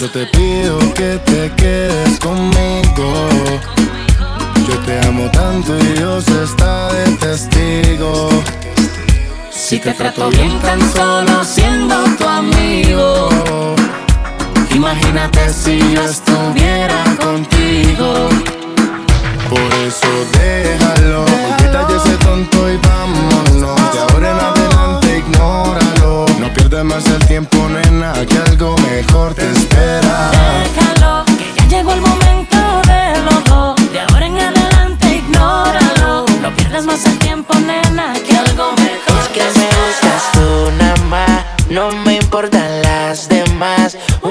Yo 0.00 0.10
te 0.10 0.24
pido 0.28 0.78
que 0.94 1.20
te 1.26 1.52
quedes 1.56 2.18
conmigo. 2.20 3.28
Yo 4.66 4.78
te 4.86 4.98
amo 5.06 5.30
tanto 5.30 5.76
y 5.76 5.98
Dios 5.98 6.26
está 6.26 6.90
de 6.90 7.04
testigo. 7.18 8.30
Si 9.50 9.78
te 9.78 9.92
trato 9.92 10.30
bien 10.30 10.58
tan 10.60 10.80
solo 10.90 11.44
siendo 11.44 11.96
tu 12.16 12.24
amigo. 12.24 13.28
Imagínate 14.74 15.52
si 15.52 15.78
yo 15.92 16.02
estuviera 16.02 17.04
contigo. 17.20 18.30
Por 19.50 19.74
eso 19.86 20.08
déjalo, 20.32 21.26
déjalo. 21.26 21.56
quítate 21.58 21.96
ese 21.96 22.16
tonto 22.24 22.72
y 22.72 22.78
vámonos. 22.78 23.92
De 23.92 23.98
ahora 23.98 24.30
en 24.30 24.59
adelante 24.90 25.18
ignóralo. 25.18 26.26
No 26.38 26.52
pierdas 26.52 26.84
más 26.84 27.06
el 27.06 27.24
tiempo, 27.26 27.68
nena, 27.68 28.12
que 28.26 28.38
algo 28.38 28.76
mejor 28.78 29.34
te 29.34 29.50
espera. 29.50 30.30
Déjalo, 30.64 31.24
que 31.38 31.52
ya 31.56 31.68
llegó 31.68 31.92
el 31.92 32.00
momento 32.00 32.56
de 32.86 33.22
los 33.22 33.44
dos. 33.44 33.92
De 33.92 34.00
ahora 34.00 34.26
en 34.26 34.38
adelante 34.38 35.16
ignóralo. 35.16 36.26
No 36.42 36.54
pierdas 36.56 36.84
más 36.86 37.04
el 37.06 37.18
tiempo, 37.18 37.54
nena, 37.54 38.12
que 38.26 38.36
algo 38.36 38.72
mejor 38.72 39.28
Que 39.32 39.42
me 39.42 39.66
gustas 39.66 40.32
tú 40.32 40.70
nada 40.78 40.96
más, 41.08 41.44
no 41.68 41.90
me 42.04 42.16
importan 42.16 42.82
las 42.82 43.28
demás. 43.28 43.96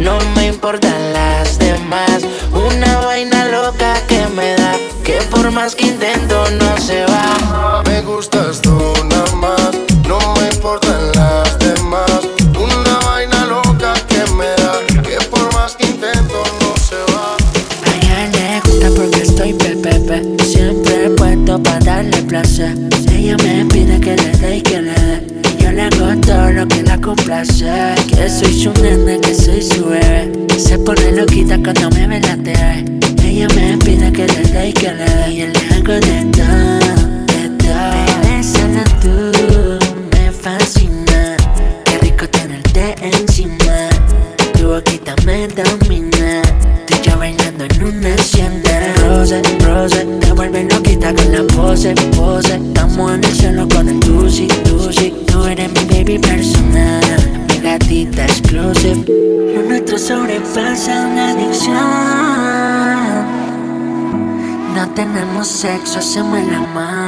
No 0.00 0.18
me 0.34 0.46
importan 0.46 1.12
las 1.12 1.58
demás. 1.58 2.22
Una 2.52 2.98
vaina 3.00 3.44
loca 3.46 3.94
que 4.08 4.26
me 4.28 4.54
da, 4.54 4.72
que 5.04 5.18
por 5.30 5.50
más 5.50 5.74
que 5.74 5.86
intento 5.86 6.44
no 6.52 6.78
se 6.78 7.04
va. 7.04 7.82
Me 7.86 8.00
gustas 8.02 8.60
tú 8.60 8.76
nada 9.08 9.34
más, 9.36 9.70
no 10.08 10.18
me 10.34 10.48
importan 10.48 11.12
las 11.12 11.58
demás. 11.58 12.20
Una 12.58 12.98
vaina 13.06 13.44
loca 13.46 13.94
que 14.08 14.24
me 14.32 14.46
da, 14.62 15.02
que 15.02 15.16
por 15.26 15.52
más 15.54 15.76
que 15.76 15.86
intento 15.86 16.42
no 16.60 16.76
se 16.76 16.96
va. 17.12 17.36
A 17.86 17.96
ella 17.96 18.28
le 18.32 18.60
gusta 18.60 18.88
porque 18.96 19.22
estoy 19.22 19.52
pepepe. 19.52 20.44
Siempre 20.44 21.10
puesto 21.10 21.62
para 21.62 21.80
darle 21.80 22.22
placer. 22.22 22.76
Ella 23.12 23.36
me 23.44 23.64
pide 23.66 24.00
que 24.00 24.16
le 24.16 24.30
dé 24.38 24.56
y 24.56 24.62
que 24.62 24.82
le 24.82 24.92
dé. 24.92 25.26
Y 25.58 25.62
yo 25.62 25.72
le 25.72 25.82
hago 25.82 26.20
todo 26.20 26.50
lo 26.50 26.66
que 26.66 26.82
la 26.82 26.98
complace. 27.00 27.94
Que 28.08 28.28
soy 28.28 28.62
su 28.62 28.72
nene, 28.82 29.19
pone 30.84 31.12
loquita 31.12 31.58
cuando 31.58 31.90
me 31.90 32.06
ve 32.06 32.20
la 32.20 32.36
TV. 32.36 32.84
Ella 33.24 33.48
me 33.54 33.76
pide 33.78 34.12
que 34.12 34.26
le 34.26 34.42
dé 34.52 34.68
y 34.68 34.72
que 34.72 34.92
le 34.92 35.04
dé. 35.04 35.30
Y 35.30 35.36
yo 35.38 35.46
le 35.46 35.74
hago 35.74 36.06
de 36.06 36.19
sexo, 65.60 65.98
hacemos 65.98 66.38
el 66.38 66.54
amor. 66.54 66.99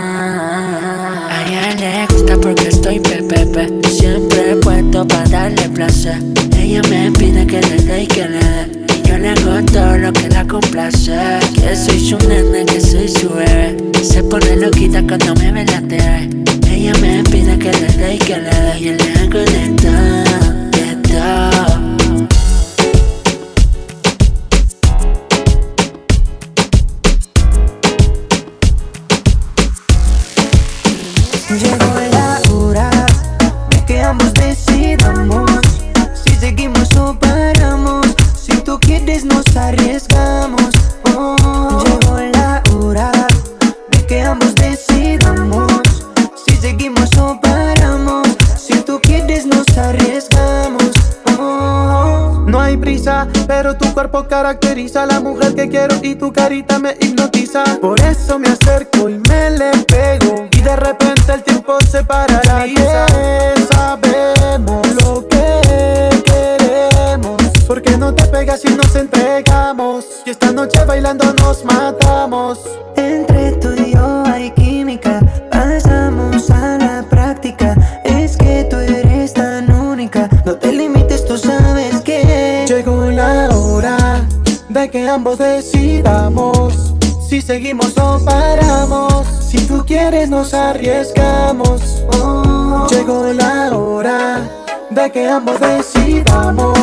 Que 84.92 85.08
ambos 85.08 85.38
decidamos 85.38 86.92
si 87.26 87.40
seguimos 87.40 87.96
o 87.96 88.22
paramos. 88.22 89.26
Si 89.40 89.56
tú 89.66 89.82
quieres 89.86 90.28
nos 90.28 90.52
arriesgamos. 90.52 92.02
Oh, 92.20 92.86
Llegó 92.90 93.32
la 93.32 93.74
hora 93.74 94.48
de 94.90 95.10
que 95.10 95.26
ambos 95.26 95.58
decidamos 95.60 96.78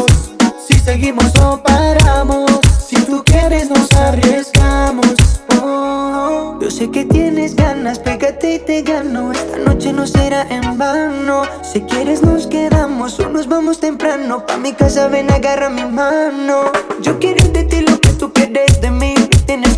si 0.68 0.74
seguimos 0.80 1.32
o 1.36 1.62
paramos. 1.62 2.50
Si 2.84 2.96
tú 2.96 3.24
quieres 3.24 3.70
nos 3.70 3.92
arriesgamos. 3.94 5.14
Oh, 5.62 6.58
Yo 6.60 6.72
sé 6.72 6.90
que 6.90 7.06
tienes 7.06 7.56
ganas, 7.56 8.00
pégate 8.00 8.56
y 8.56 8.60
te 8.60 8.82
gano. 8.82 9.32
Esta 9.32 9.58
noche 9.60 9.94
no 9.94 10.08
será 10.08 10.48
en 10.50 10.80
vano. 10.80 11.44
Si 11.62 11.82
quieres 11.82 12.24
nos 12.24 12.48
quedamos 12.48 13.20
o 13.20 13.30
nos 13.30 13.48
vamos 13.48 13.80
temprano. 13.80 14.48
Pa' 14.48 14.58
mi 14.58 14.74
casa 14.74 15.08
ven, 15.10 15.32
agarra 15.32 15.70
mi 15.70 15.86
mano. 15.86 16.72
Yo 17.02 17.20
quiero 17.20 17.48
de 17.50 17.60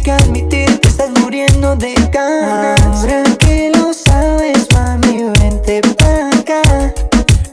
que 0.02 0.12
admitir 0.12 0.80
que 0.80 0.88
estás 0.88 1.12
muriendo 1.20 1.76
de 1.76 1.93
ganas. 2.12 2.80
Ahora 2.82 3.24
que 3.38 3.72
lo 3.76 3.93
sabes, 3.93 4.68
mami, 4.74 5.30
vente 5.39 5.82
pa' 5.97 6.30
acá. 6.39 6.93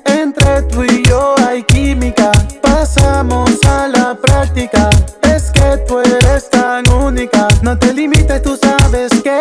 Entre 0.07 0.63
tú 0.63 0.85
y 0.85 1.03
yo 1.07 1.35
hay 1.47 1.63
química, 1.65 2.33
pasamos 2.63 3.51
a 3.67 3.89
la 3.89 4.15
práctica. 4.15 4.89
Es 5.23 5.51
que 5.51 5.79
tú 5.87 6.01
eres 6.01 6.49
tan 6.49 6.91
única, 6.91 7.49
no 7.63 7.79
te 7.79 7.93
limites, 7.93 8.43
tú 8.43 8.57
sabes 8.57 9.11
que 9.23 9.41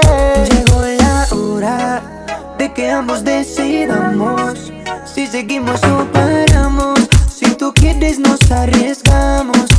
Llegó 0.51 0.82
la 0.82 1.28
hora 1.32 2.01
de 2.58 2.74
que 2.74 2.89
ambos 2.91 3.24
decidamos 3.24 4.72
si 5.05 5.28
seguimos 5.28 5.82
o 5.84 6.05
paramos. 6.12 6.99
Si 7.34 7.45
tú 7.55 7.74
quieres 7.74 8.20
nos 8.20 8.51
arriesgamos. 8.51 9.77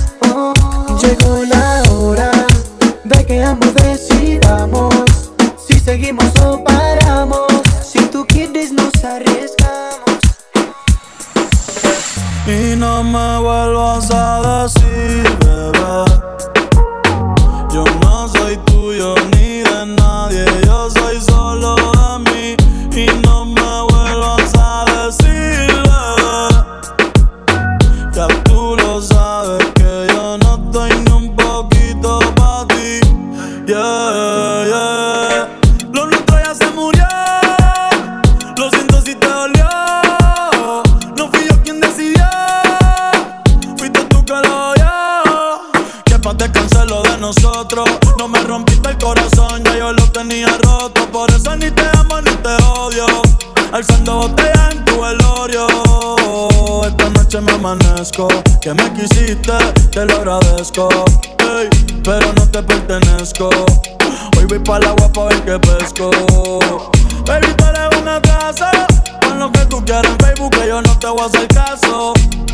paso. 71.88 72.12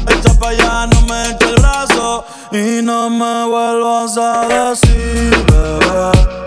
Echa 0.08 0.34
pa' 0.38 0.50
allá, 0.50 0.86
no 0.86 1.00
me 1.02 1.30
eche 1.30 1.48
el 1.48 1.56
brazo. 1.56 2.24
Y 2.52 2.82
no 2.82 3.10
me 3.10 3.46
vuelvas 3.46 4.16
a 4.16 4.46
decir, 4.48 5.34
bebé. 5.46 6.43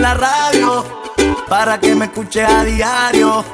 en 0.00 0.02
la 0.02 0.14
radio 0.14 0.84
para 1.48 1.78
que 1.78 1.94
me 1.94 2.06
escuche 2.06 2.44
a 2.44 2.64
diario. 2.64 3.44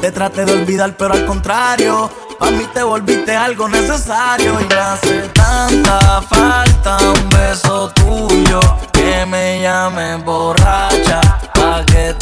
Te 0.00 0.10
traté 0.12 0.44
de 0.44 0.52
olvidar, 0.52 0.96
pero 0.96 1.14
al 1.14 1.24
contrario, 1.24 2.10
para 2.38 2.50
mí 2.52 2.64
te 2.74 2.82
volviste 2.82 3.34
algo 3.34 3.68
necesario. 3.68 4.60
Y 4.60 4.64
me 4.66 4.74
hace 4.74 5.20
tanta 5.34 6.20
falta 6.22 6.98
un 6.98 7.28
beso 7.30 7.90
tuyo 7.90 8.60
que 8.92 9.24
me 9.26 9.62
llame 9.62 10.16
borracha, 10.16 11.20
pa' 11.54 11.84
que 11.86 12.13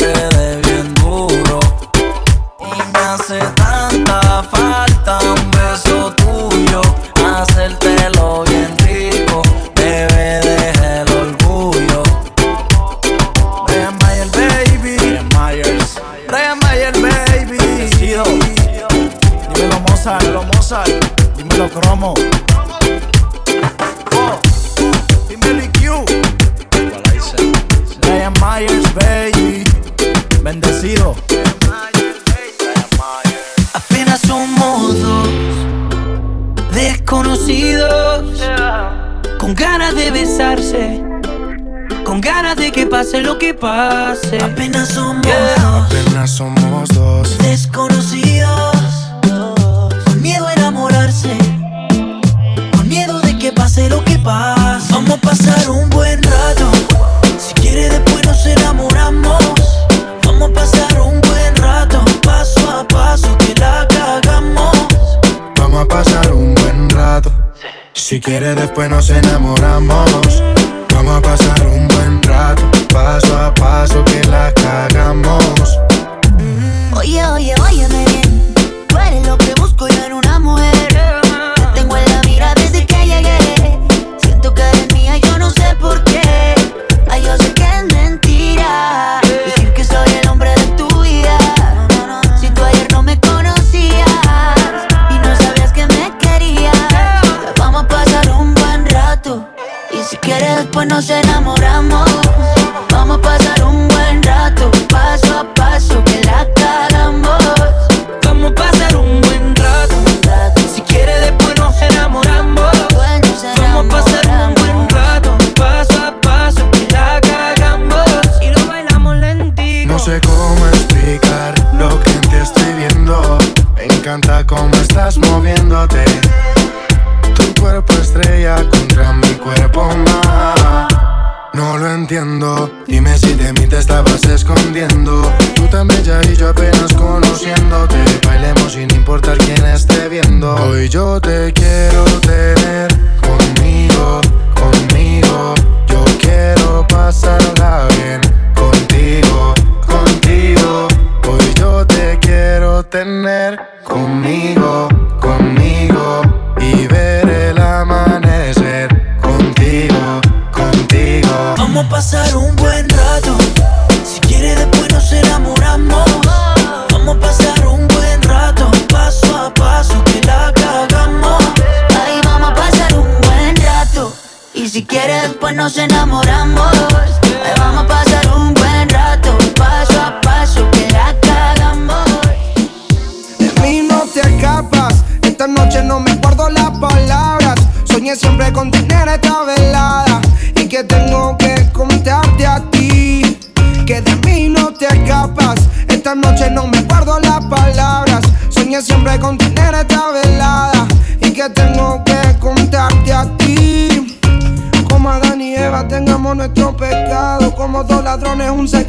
esté 139.83 140.09
viendo. 140.09 140.55
Hoy 140.55 140.89
yo 140.89 141.21
te 141.21 141.53
quiero 141.53 142.05
tener 142.21 142.92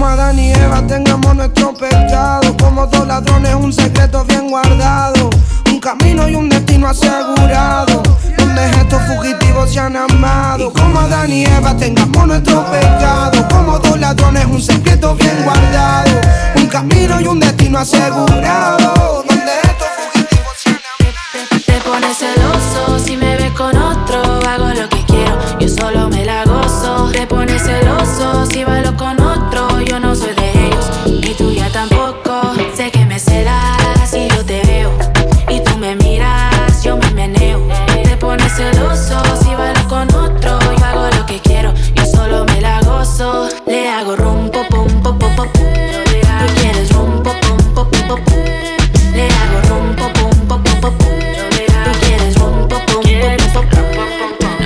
Como 0.00 0.12
Adán 0.12 0.38
y 0.38 0.50
Eva 0.50 0.80
tengamos 0.86 1.36
nuestro 1.36 1.74
pecado. 1.74 2.56
Como 2.56 2.86
dos 2.86 3.06
ladrones, 3.06 3.54
un 3.54 3.70
secreto 3.70 4.24
bien 4.24 4.48
guardado. 4.48 5.28
Un 5.66 5.78
camino 5.78 6.26
y 6.26 6.36
un 6.36 6.48
destino 6.48 6.88
asegurado. 6.88 8.02
Donde 8.38 8.70
estos 8.70 9.02
fugitivos 9.02 9.70
se 9.70 9.78
han 9.78 9.96
amado. 9.98 10.72
Como 10.72 11.00
Adán 11.00 11.30
y 11.30 11.44
Eva 11.44 11.76
tengamos 11.76 12.26
nuestro 12.26 12.64
pecado. 12.70 13.46
Como 13.50 13.78
dos 13.78 14.00
ladrones, 14.00 14.46
un 14.46 14.62
secreto 14.62 15.14
bien 15.16 15.36
guardado. 15.44 16.18
Un 16.56 16.66
camino 16.68 17.20
y 17.20 17.26
un 17.26 17.38
destino 17.38 17.80
asegurado. 17.80 19.22
Donde 19.28 19.52
estos 19.64 19.88
fugitivos 19.98 20.56
se 20.56 20.70
han 20.70 20.80
amado. 20.98 21.62
Te 21.66 21.78
pones 21.86 22.16
celoso 22.16 22.98
si 23.04 23.18
me 23.18 23.36
ves 23.36 23.50
con 23.50 23.76
otro. 23.76 24.40
Hago 24.48 24.68
lo 24.68 24.88
que 24.88 25.04
quiero, 25.04 25.58
yo 25.58 25.68
solo 25.68 26.08
me 26.08 26.24
la 26.24 26.46
gozo. 26.46 27.10
Te 27.12 27.26
pones 27.26 27.62
celoso 27.62 28.46
si 28.46 28.64
bailo 28.64 28.96
con. 28.96 29.19
Yo 29.90 29.98
no 29.98 30.14
soy 30.14 30.32
de 30.34 30.66
ellos, 30.66 30.88
ni 31.20 31.34
tú 31.34 31.50
ya 31.50 31.68
tampoco. 31.68 32.52
Sé 32.76 32.92
que 32.92 33.04
me 33.06 33.18
celas 33.18 34.14
y 34.14 34.28
yo 34.28 34.44
te 34.44 34.62
veo. 34.62 34.92
Y 35.48 35.58
tú 35.64 35.76
me 35.78 35.96
miras, 35.96 36.84
yo 36.84 36.96
me 36.96 37.10
meneo. 37.10 37.66
Te 38.04 38.16
pones 38.16 38.52
celoso 38.54 39.20
si 39.42 39.52
bailo 39.52 39.88
con 39.88 40.06
otro. 40.14 40.60
Yo 40.60 40.84
hago 40.84 41.08
lo 41.16 41.26
que 41.26 41.40
quiero, 41.40 41.74
yo 41.96 42.06
solo 42.06 42.44
me 42.44 42.60
la 42.60 42.80
gozo. 42.82 43.48
Le 43.66 43.88
hago 43.88 44.14
rum, 44.14 44.48
pum, 44.52 44.64
pum, 44.70 45.02
pum, 45.02 45.18
pum. 45.18 45.48
Tú 45.48 46.60
quieres 46.60 46.92
rum, 46.92 47.20
pum. 47.24 47.34
Le 49.12 49.26
hago 49.26 49.60
rum, 49.70 49.96
pum. 49.96 50.12
Tú 51.84 51.90
quieres 51.98 52.34
rum, 52.36 52.68
pum. 52.68 53.02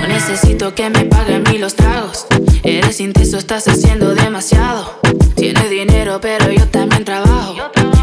No 0.03 0.07
necesito 0.07 0.75
que 0.75 0.91
me 0.91 1.07
paguen 1.07 1.45
mí 1.51 1.57
los 1.57 1.75
tragos. 1.75 2.27
Eres 2.63 3.01
intenso, 3.01 3.39
estás 3.39 3.67
haciendo 3.69 4.15
demasiado. 4.15 5.04
Pero 6.21 6.51
yo 6.51 6.67
también 6.69 7.05
trabajo. 7.05 7.57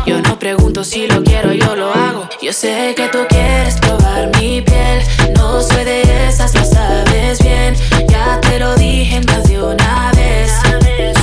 Yo 0.05 0.21
no 0.21 0.37
pregunto 0.37 0.83
si 0.83 1.07
lo 1.07 1.23
quiero, 1.23 1.53
yo 1.53 1.75
lo 1.75 1.93
hago. 1.93 2.27
Yo 2.41 2.51
sé 2.51 2.93
que 2.95 3.07
tú 3.07 3.19
quieres 3.29 3.77
probar 3.77 4.29
mi 4.37 4.61
piel. 4.61 5.01
No 5.35 5.61
soy 5.61 5.83
de 5.85 6.27
esas, 6.27 6.53
lo 6.53 6.63
sabes 6.65 7.41
bien. 7.41 7.75
Ya 8.09 8.39
te 8.41 8.59
lo 8.59 8.75
dije 8.75 9.21
más 9.27 9.43
de 9.47 9.63
una 9.63 10.11
vez. 10.15 10.51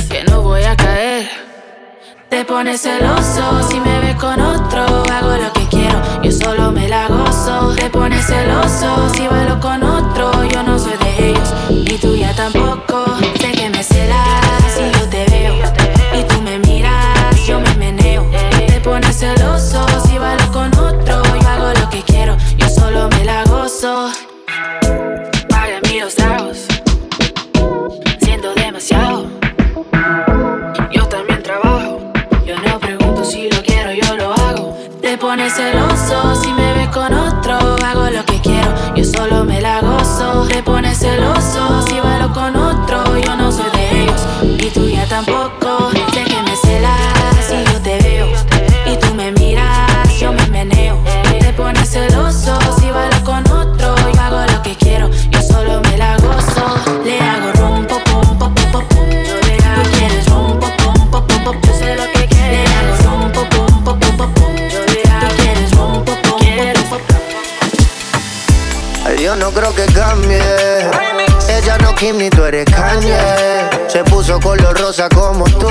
Que 0.09 0.23
no 0.23 0.41
voy 0.41 0.63
a 0.63 0.75
caer. 0.75 1.29
Te 2.29 2.43
pones 2.45 2.81
celoso 2.81 3.69
si 3.69 3.79
me 3.79 3.99
ves 3.99 4.15
con 4.15 4.41
otro. 4.41 5.03
Hago 5.11 5.37
lo 5.37 5.53
que 5.53 5.67
quiero, 5.67 6.01
yo 6.23 6.31
solo 6.31 6.71
me 6.71 6.87
la 6.87 7.07
gozo. 7.07 7.75
Te 7.75 7.89
pones 7.89 8.25
celoso 8.25 9.09
si 9.13 9.27
bailo 9.27 9.59
con 9.59 9.83
otro. 9.83 10.43
Yo 10.45 10.63
no 10.63 10.79
soy 10.79 10.97
de 10.97 11.29
ellos, 11.29 11.53
ni 11.69 11.97
tú 11.97 12.15
ya 12.15 12.33
tampoco. 12.33 12.88
Creo 69.51 69.73
que 69.73 69.85
cambie. 69.93 70.41
Ella 71.49 71.77
no 71.79 71.95
Kim 71.95 72.17
ni 72.17 72.29
tú 72.29 72.45
eres 72.45 72.65
Kanye. 72.65 73.17
Se 73.87 74.03
puso 74.03 74.39
color 74.39 74.79
rosa 74.79 75.09
como 75.09 75.45
tú, 75.45 75.69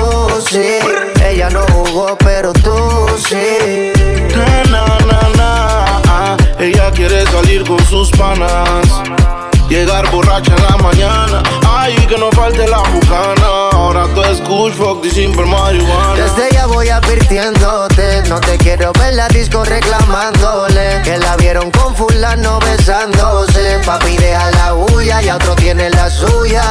sí. 0.49 0.79
Ella 1.23 1.49
no 1.49 1.61
jugó, 1.73 2.17
pero 2.17 2.51
tú 2.53 3.07
sí. 3.17 3.91
Na, 4.35 4.63
na, 4.65 5.29
na, 5.35 6.01
ah, 6.07 6.37
Ella 6.59 6.91
quiere 6.91 7.25
salir 7.27 7.63
con 7.67 7.83
sus 7.85 8.11
panas. 8.11 8.69
Llegar 9.69 10.09
borracha 10.09 10.55
en 10.55 10.63
la 10.63 10.77
mañana. 10.77 11.43
Ay, 11.63 11.95
que 12.07 12.17
no 12.17 12.31
falte 12.31 12.67
la 12.67 12.79
bucana. 12.79 13.69
Ahora 13.71 14.07
tú 14.15 14.23
es 14.23 14.41
kush, 14.41 14.73
fuck 14.73 15.05
simple 15.05 15.45
marihuana. 15.45 16.15
Desde 16.15 16.51
ya 16.51 16.65
voy 16.65 16.89
advirtiéndote, 16.89 18.23
no 18.29 18.41
te 18.41 18.57
quiero 18.57 18.91
ver 18.93 19.13
la 19.13 19.27
disco 19.27 19.63
reclamándole 19.63 21.01
que 21.03 21.19
la 21.19 21.35
vieron 21.37 21.69
con 21.69 21.95
fulano 21.95 22.59
besándose. 22.59 23.79
Papi 23.85 24.17
deja 24.17 24.49
la 24.51 24.73
huya 24.73 25.21
y 25.21 25.29
a 25.29 25.35
otro 25.35 25.55
tiene 25.55 25.91
la 25.91 26.09
suya. 26.09 26.63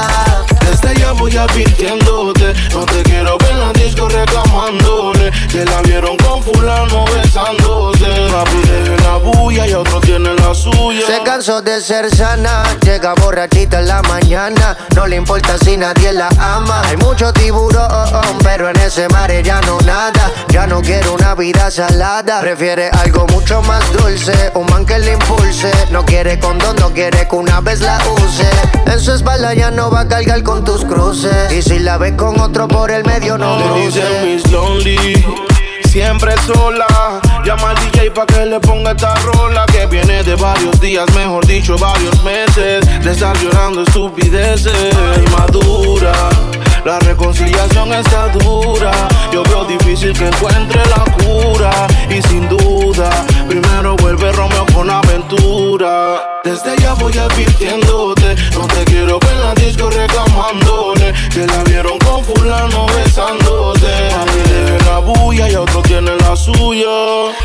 Desde 0.68 1.00
ya 1.00 1.12
voy 1.12 1.36
advirtiéndote 1.36 2.52
No 2.72 2.84
te 2.84 3.02
quiero 3.02 3.38
ver 3.38 3.50
en 3.50 3.60
la 3.60 3.72
disco 3.72 4.08
reclamándole 4.08 5.30
Que 5.50 5.64
la 5.64 5.80
vieron 5.82 6.16
con 6.18 6.42
fulano 6.42 7.04
besándose 7.06 8.04
Papi 8.04 8.68
deje 8.68 8.96
la 9.02 9.16
bulla 9.16 9.66
y 9.66 9.72
otro 9.72 10.00
tiene 10.00 10.34
la 10.34 10.54
suya 10.54 11.06
Se 11.06 11.22
cansó 11.24 11.62
de 11.62 11.80
ser 11.80 12.14
sana, 12.14 12.64
llega 12.82 13.14
borrachita 13.14 13.80
en 13.80 13.88
la 13.88 14.02
mañana. 14.02 14.76
No 14.94 15.06
le 15.06 15.16
importa 15.16 15.56
si 15.58 15.76
nadie 15.76 16.12
la 16.12 16.28
ama. 16.38 16.82
Hay 16.88 16.96
mucho 16.96 17.32
tiburón, 17.32 17.88
pero 18.42 18.68
en 18.68 18.76
ese 18.80 19.08
mar 19.08 19.30
ya 19.42 19.60
no 19.62 19.78
nada. 19.80 20.30
Ya 20.48 20.66
no 20.66 20.80
quiere 20.82 21.08
una 21.08 21.34
vida 21.34 21.70
salada. 21.70 22.40
Prefiere 22.40 22.90
algo 22.90 23.26
mucho 23.28 23.62
más 23.62 23.82
dulce, 23.92 24.50
un 24.54 24.66
man 24.66 24.84
que 24.84 24.98
le 24.98 25.12
impulse. 25.12 25.70
No 25.90 26.04
quiere 26.04 26.38
condón, 26.38 26.76
no 26.76 26.90
quiere 26.90 27.26
que 27.28 27.36
una 27.36 27.60
vez 27.60 27.80
la 27.80 27.98
use. 28.24 28.48
En 28.86 29.00
su 29.00 29.12
espalda 29.12 29.54
ya 29.54 29.70
no 29.70 29.90
va 29.90 30.00
a 30.00 30.08
cargar 30.08 30.42
con 30.42 30.57
tus 30.64 30.84
cruces. 30.84 31.52
Y 31.52 31.62
si 31.62 31.78
la 31.78 31.98
ves 31.98 32.12
con 32.12 32.40
otro 32.40 32.68
por 32.68 32.90
el 32.90 33.04
medio, 33.04 33.38
no 33.38 33.58
cruces. 33.58 34.04
Miss 34.24 34.50
Lonely 34.50 35.24
Siempre 35.90 36.34
sola, 36.46 36.86
llama 37.46 37.70
al 37.70 37.76
DJ 37.76 38.10
pa' 38.10 38.26
que 38.26 38.44
le 38.44 38.60
ponga 38.60 38.90
esta 38.90 39.14
rola 39.16 39.64
Que 39.66 39.86
viene 39.86 40.22
de 40.22 40.34
varios 40.36 40.78
días, 40.80 41.06
mejor 41.14 41.46
dicho 41.46 41.78
varios 41.78 42.22
meses. 42.22 42.86
De 43.02 43.10
estar 43.10 43.34
llorando 43.38 43.82
estupideces 43.82 44.94
Madura, 45.32 46.12
la 46.84 46.98
reconciliación 47.00 47.92
está 47.94 48.28
dura. 48.28 48.92
Yo 49.32 49.42
veo 49.44 49.64
difícil 49.64 50.12
que 50.12 50.28
encuentre 50.28 50.80
la 50.86 51.04
cura. 51.24 51.70
Y 52.10 52.20
sin 52.28 52.48
duda, 52.48 53.10
primero 53.48 53.96
vuelve 53.96 54.30
Romeo 54.32 54.66
con 54.74 54.90
aventura. 54.90 56.22
Desde 56.44 56.76
ya 56.80 56.94
voy 56.94 57.18
No 58.52 58.66
te 58.66 58.84
quiero 58.84 59.18
ver 59.20 59.32
en 59.32 59.40
la 59.40 59.54
disco 59.54 59.90
reclamándole. 59.90 61.12
Que 61.32 61.46
la 61.46 61.62
vieron 61.64 61.98
con 61.98 62.24
fulano 62.24 62.86
besándose. 62.86 63.86
Tiene 63.86 64.78
la 64.84 64.98
bulla 64.98 65.48
y 65.48 65.54
otro 65.54 65.82
tiene 65.82 66.16
la 66.16 66.36
suya. 66.36 66.88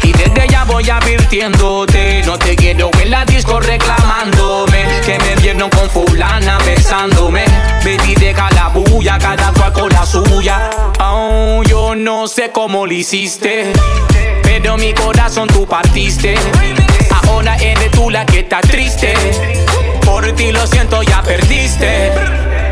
Y 0.04 0.12
desde 0.12 0.48
ya 0.50 0.64
voy 0.66 0.90
advirtiéndote 0.90 2.24
No 2.26 2.38
te 2.38 2.56
quiero 2.56 2.90
en 3.02 3.12
la 3.12 3.26
disco 3.26 3.60
reclamándome. 3.60 4.86
Que 5.06 5.18
me 5.20 5.36
vieron 5.42 5.70
con 5.70 5.90
fulana 5.90 6.58
besándome. 6.66 7.46
Baby 7.84 8.16
deja 8.16 8.50
la 8.52 8.70
bulla, 8.70 9.18
cada 9.18 9.52
cual 9.54 9.74
con 9.74 9.90
la 9.90 10.06
suya. 10.06 10.70
Oh, 11.00 11.62
yo 11.64 11.96
no 11.96 12.28
sé 12.28 12.52
cómo 12.52 12.86
lo 12.86 12.94
hiciste 12.94 13.74
Pero 14.42 14.78
mi 14.78 14.94
corazón 14.94 15.48
tú 15.48 15.66
partiste. 15.66 16.36
Ahora 17.26 17.56
eres 17.56 17.92
tú 17.92 18.10
la 18.10 18.26
que 18.26 18.40
está 18.40 18.62
triste 18.62 19.14
Por 20.14 20.32
ti 20.34 20.52
lo 20.52 20.68
siento, 20.68 21.02
ya 21.02 21.24
perdiste. 21.24 22.12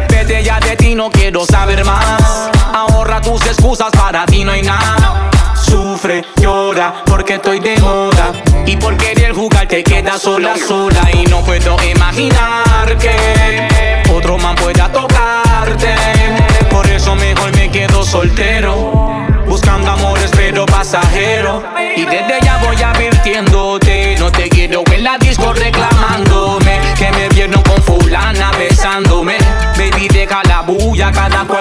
Vete 0.07 0.43
ya 0.43 0.59
de 0.59 0.75
ti, 0.75 0.93
no 0.93 1.09
quiero 1.09 1.43
saber 1.43 1.83
más. 1.83 2.51
Ahorra 2.71 3.19
tus 3.19 3.43
excusas, 3.47 3.89
para 3.93 4.27
ti 4.27 4.43
no 4.43 4.51
hay 4.51 4.61
nada. 4.61 5.31
Sufre, 5.55 6.23
llora, 6.37 7.01
porque 7.03 7.33
estoy 7.33 7.59
de 7.59 7.77
moda. 7.77 8.31
Y 8.67 8.77
por 8.77 8.95
querer 8.95 9.33
jugar 9.33 9.67
te 9.67 9.83
quedas 9.83 10.21
sola, 10.21 10.53
sola. 10.55 11.01
Y 11.13 11.23
no 11.25 11.43
puedo 11.43 11.77
imaginar 11.83 12.95
que 12.99 14.03
Otro 14.15 14.37
man 14.37 14.55
pueda 14.55 14.91
tocarte. 14.91 15.95
Por 16.69 16.87
eso 16.87 17.15
mejor 17.15 17.55
me 17.55 17.71
quedo 17.71 18.05
soltero. 18.05 19.17
Buscando 19.47 19.89
amores 19.89 20.29
pero 20.35 20.67
pasajero. 20.67 21.63
Y 21.95 22.05
desde 22.05 22.39
ya 22.43 22.59
voy 22.59 22.75
advirtiéndote 22.75 23.50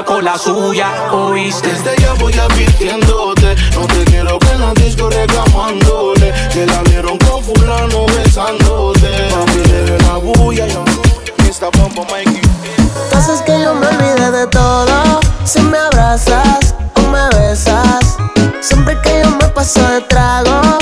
con 0.04 0.24
la 0.24 0.38
suya 0.38 1.10
¿Oíste? 1.12 1.68
Desde 1.68 1.96
ya 2.00 2.12
voy 2.14 2.32
advirtiéndote 2.32 3.56
No 3.74 3.86
te 3.86 4.04
quiero 4.04 4.38
ver 4.38 4.54
en 4.54 4.60
la 4.60 4.72
disco 4.74 5.08
reclamándole 5.10 6.32
Que 6.52 6.66
la 6.66 6.82
vieron 6.82 7.18
con 7.18 7.42
fulano 7.42 8.06
besándose 8.06 9.08
Papi 9.30 9.70
deje 9.70 9.98
la 10.06 10.16
bulla 10.16 10.66
y 10.66 11.42
Mr. 11.42 11.70
Pompo 11.72 12.04
Mikey 12.04 12.40
Cosas 13.12 13.42
que 13.42 13.60
yo 13.60 13.74
me 13.74 13.86
olvidé 13.86 14.30
de 14.30 14.46
todo. 14.46 15.20
Si 15.44 15.60
me 15.60 15.78
abrazas 15.78 16.74
o 16.94 17.00
me 17.08 17.28
besas. 17.38 18.16
Siempre 18.60 18.98
que 19.02 19.22
yo 19.22 19.30
me 19.30 19.48
paso 19.48 19.82
de 19.88 20.00
trago, 20.02 20.78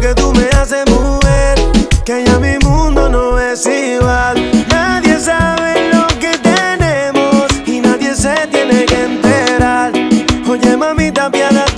que 0.00 0.14
tú 0.14 0.32
me 0.32 0.48
haces 0.50 0.84
mover. 0.90 1.58
Que 2.04 2.24
ya 2.24 2.38
mi 2.38 2.58
mundo 2.58 3.08
no 3.08 3.38
es 3.38 3.64
igual. 3.66 4.36
Nadie 4.68 5.18
sabe 5.18 5.90
lo 5.92 6.06
que 6.18 6.36
tenemos 6.38 7.46
y 7.66 7.80
nadie 7.80 8.14
se 8.14 8.34
tiene 8.50 8.84
que 8.84 9.04
enterar. 9.04 9.92
Oye, 10.48 10.76
mamita, 10.76 11.26
apiádate 11.26 11.71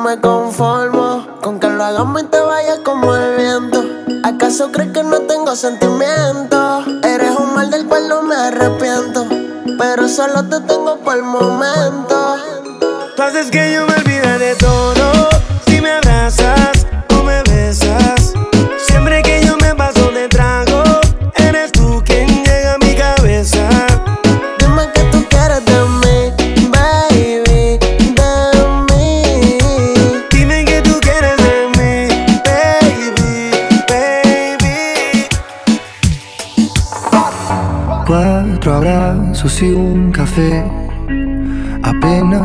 me 0.00 0.18
conformo 0.20 1.26
con 1.42 1.60
que 1.60 1.68
lo 1.68 1.84
hagamos 1.84 2.22
y 2.22 2.26
te 2.26 2.40
vaya 2.40 2.82
como 2.82 3.14
el 3.14 3.36
viento. 3.36 3.84
¿Acaso 4.24 4.72
crees 4.72 4.92
que 4.92 5.02
no 5.02 5.20
tengo 5.22 5.54
sentimientos? 5.54 6.86
Eres 7.02 7.36
un 7.38 7.54
mal 7.54 7.70
del 7.70 7.86
cual 7.86 8.08
no 8.08 8.22
me 8.22 8.34
arrepiento, 8.34 9.26
pero 9.78 10.08
solo 10.08 10.44
te 10.48 10.60
tengo 10.60 10.96
por 10.98 11.16
el 11.16 11.22
momento. 11.22 12.36
Que 13.50 13.72
yo 13.72 13.86
me 13.86 13.99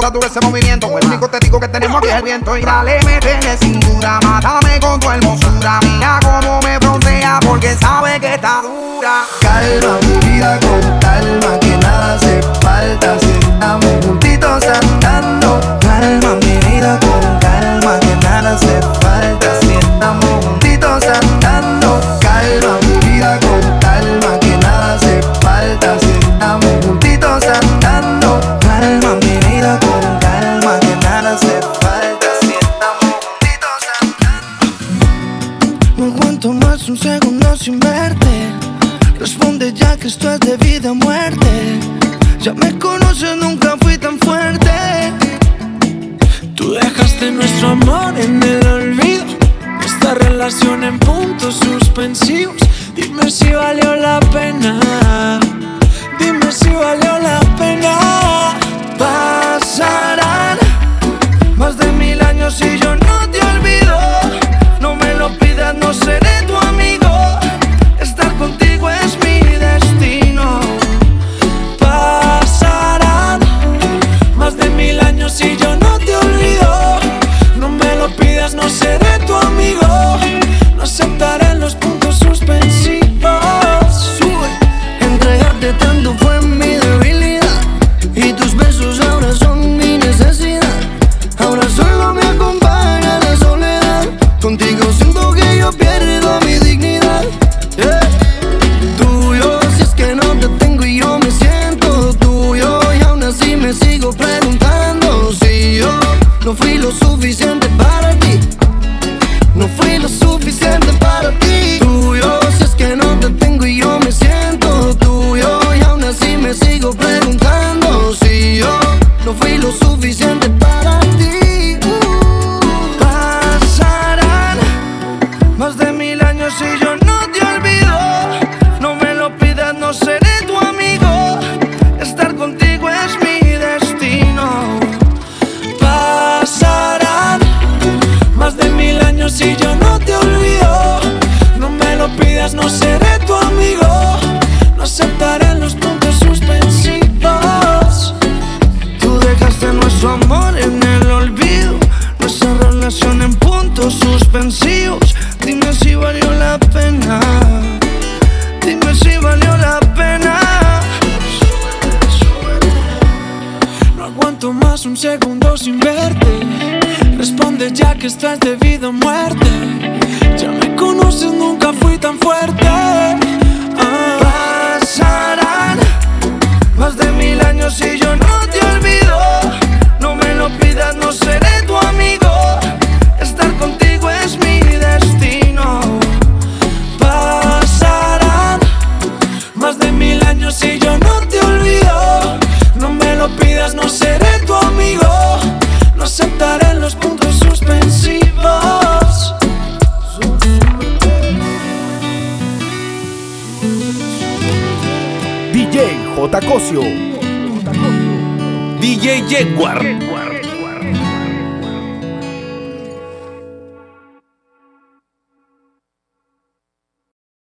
con 0.00 0.04
la 0.04 0.10
dureza 0.10 0.38
ese 0.38 0.48
movimiento. 0.48 0.88
Pues, 0.88 1.04
el 1.04 1.10
único 1.10 1.28
te 1.28 1.38
digo 1.40 1.60
que 1.60 1.68
tenemos 1.68 1.98
aquí 1.98 2.08
es 2.08 2.14
el 2.14 2.22
viento. 2.22 2.56
Y 2.56 2.62
dale, 2.62 3.02
métele 3.04 3.58
sin 3.58 3.79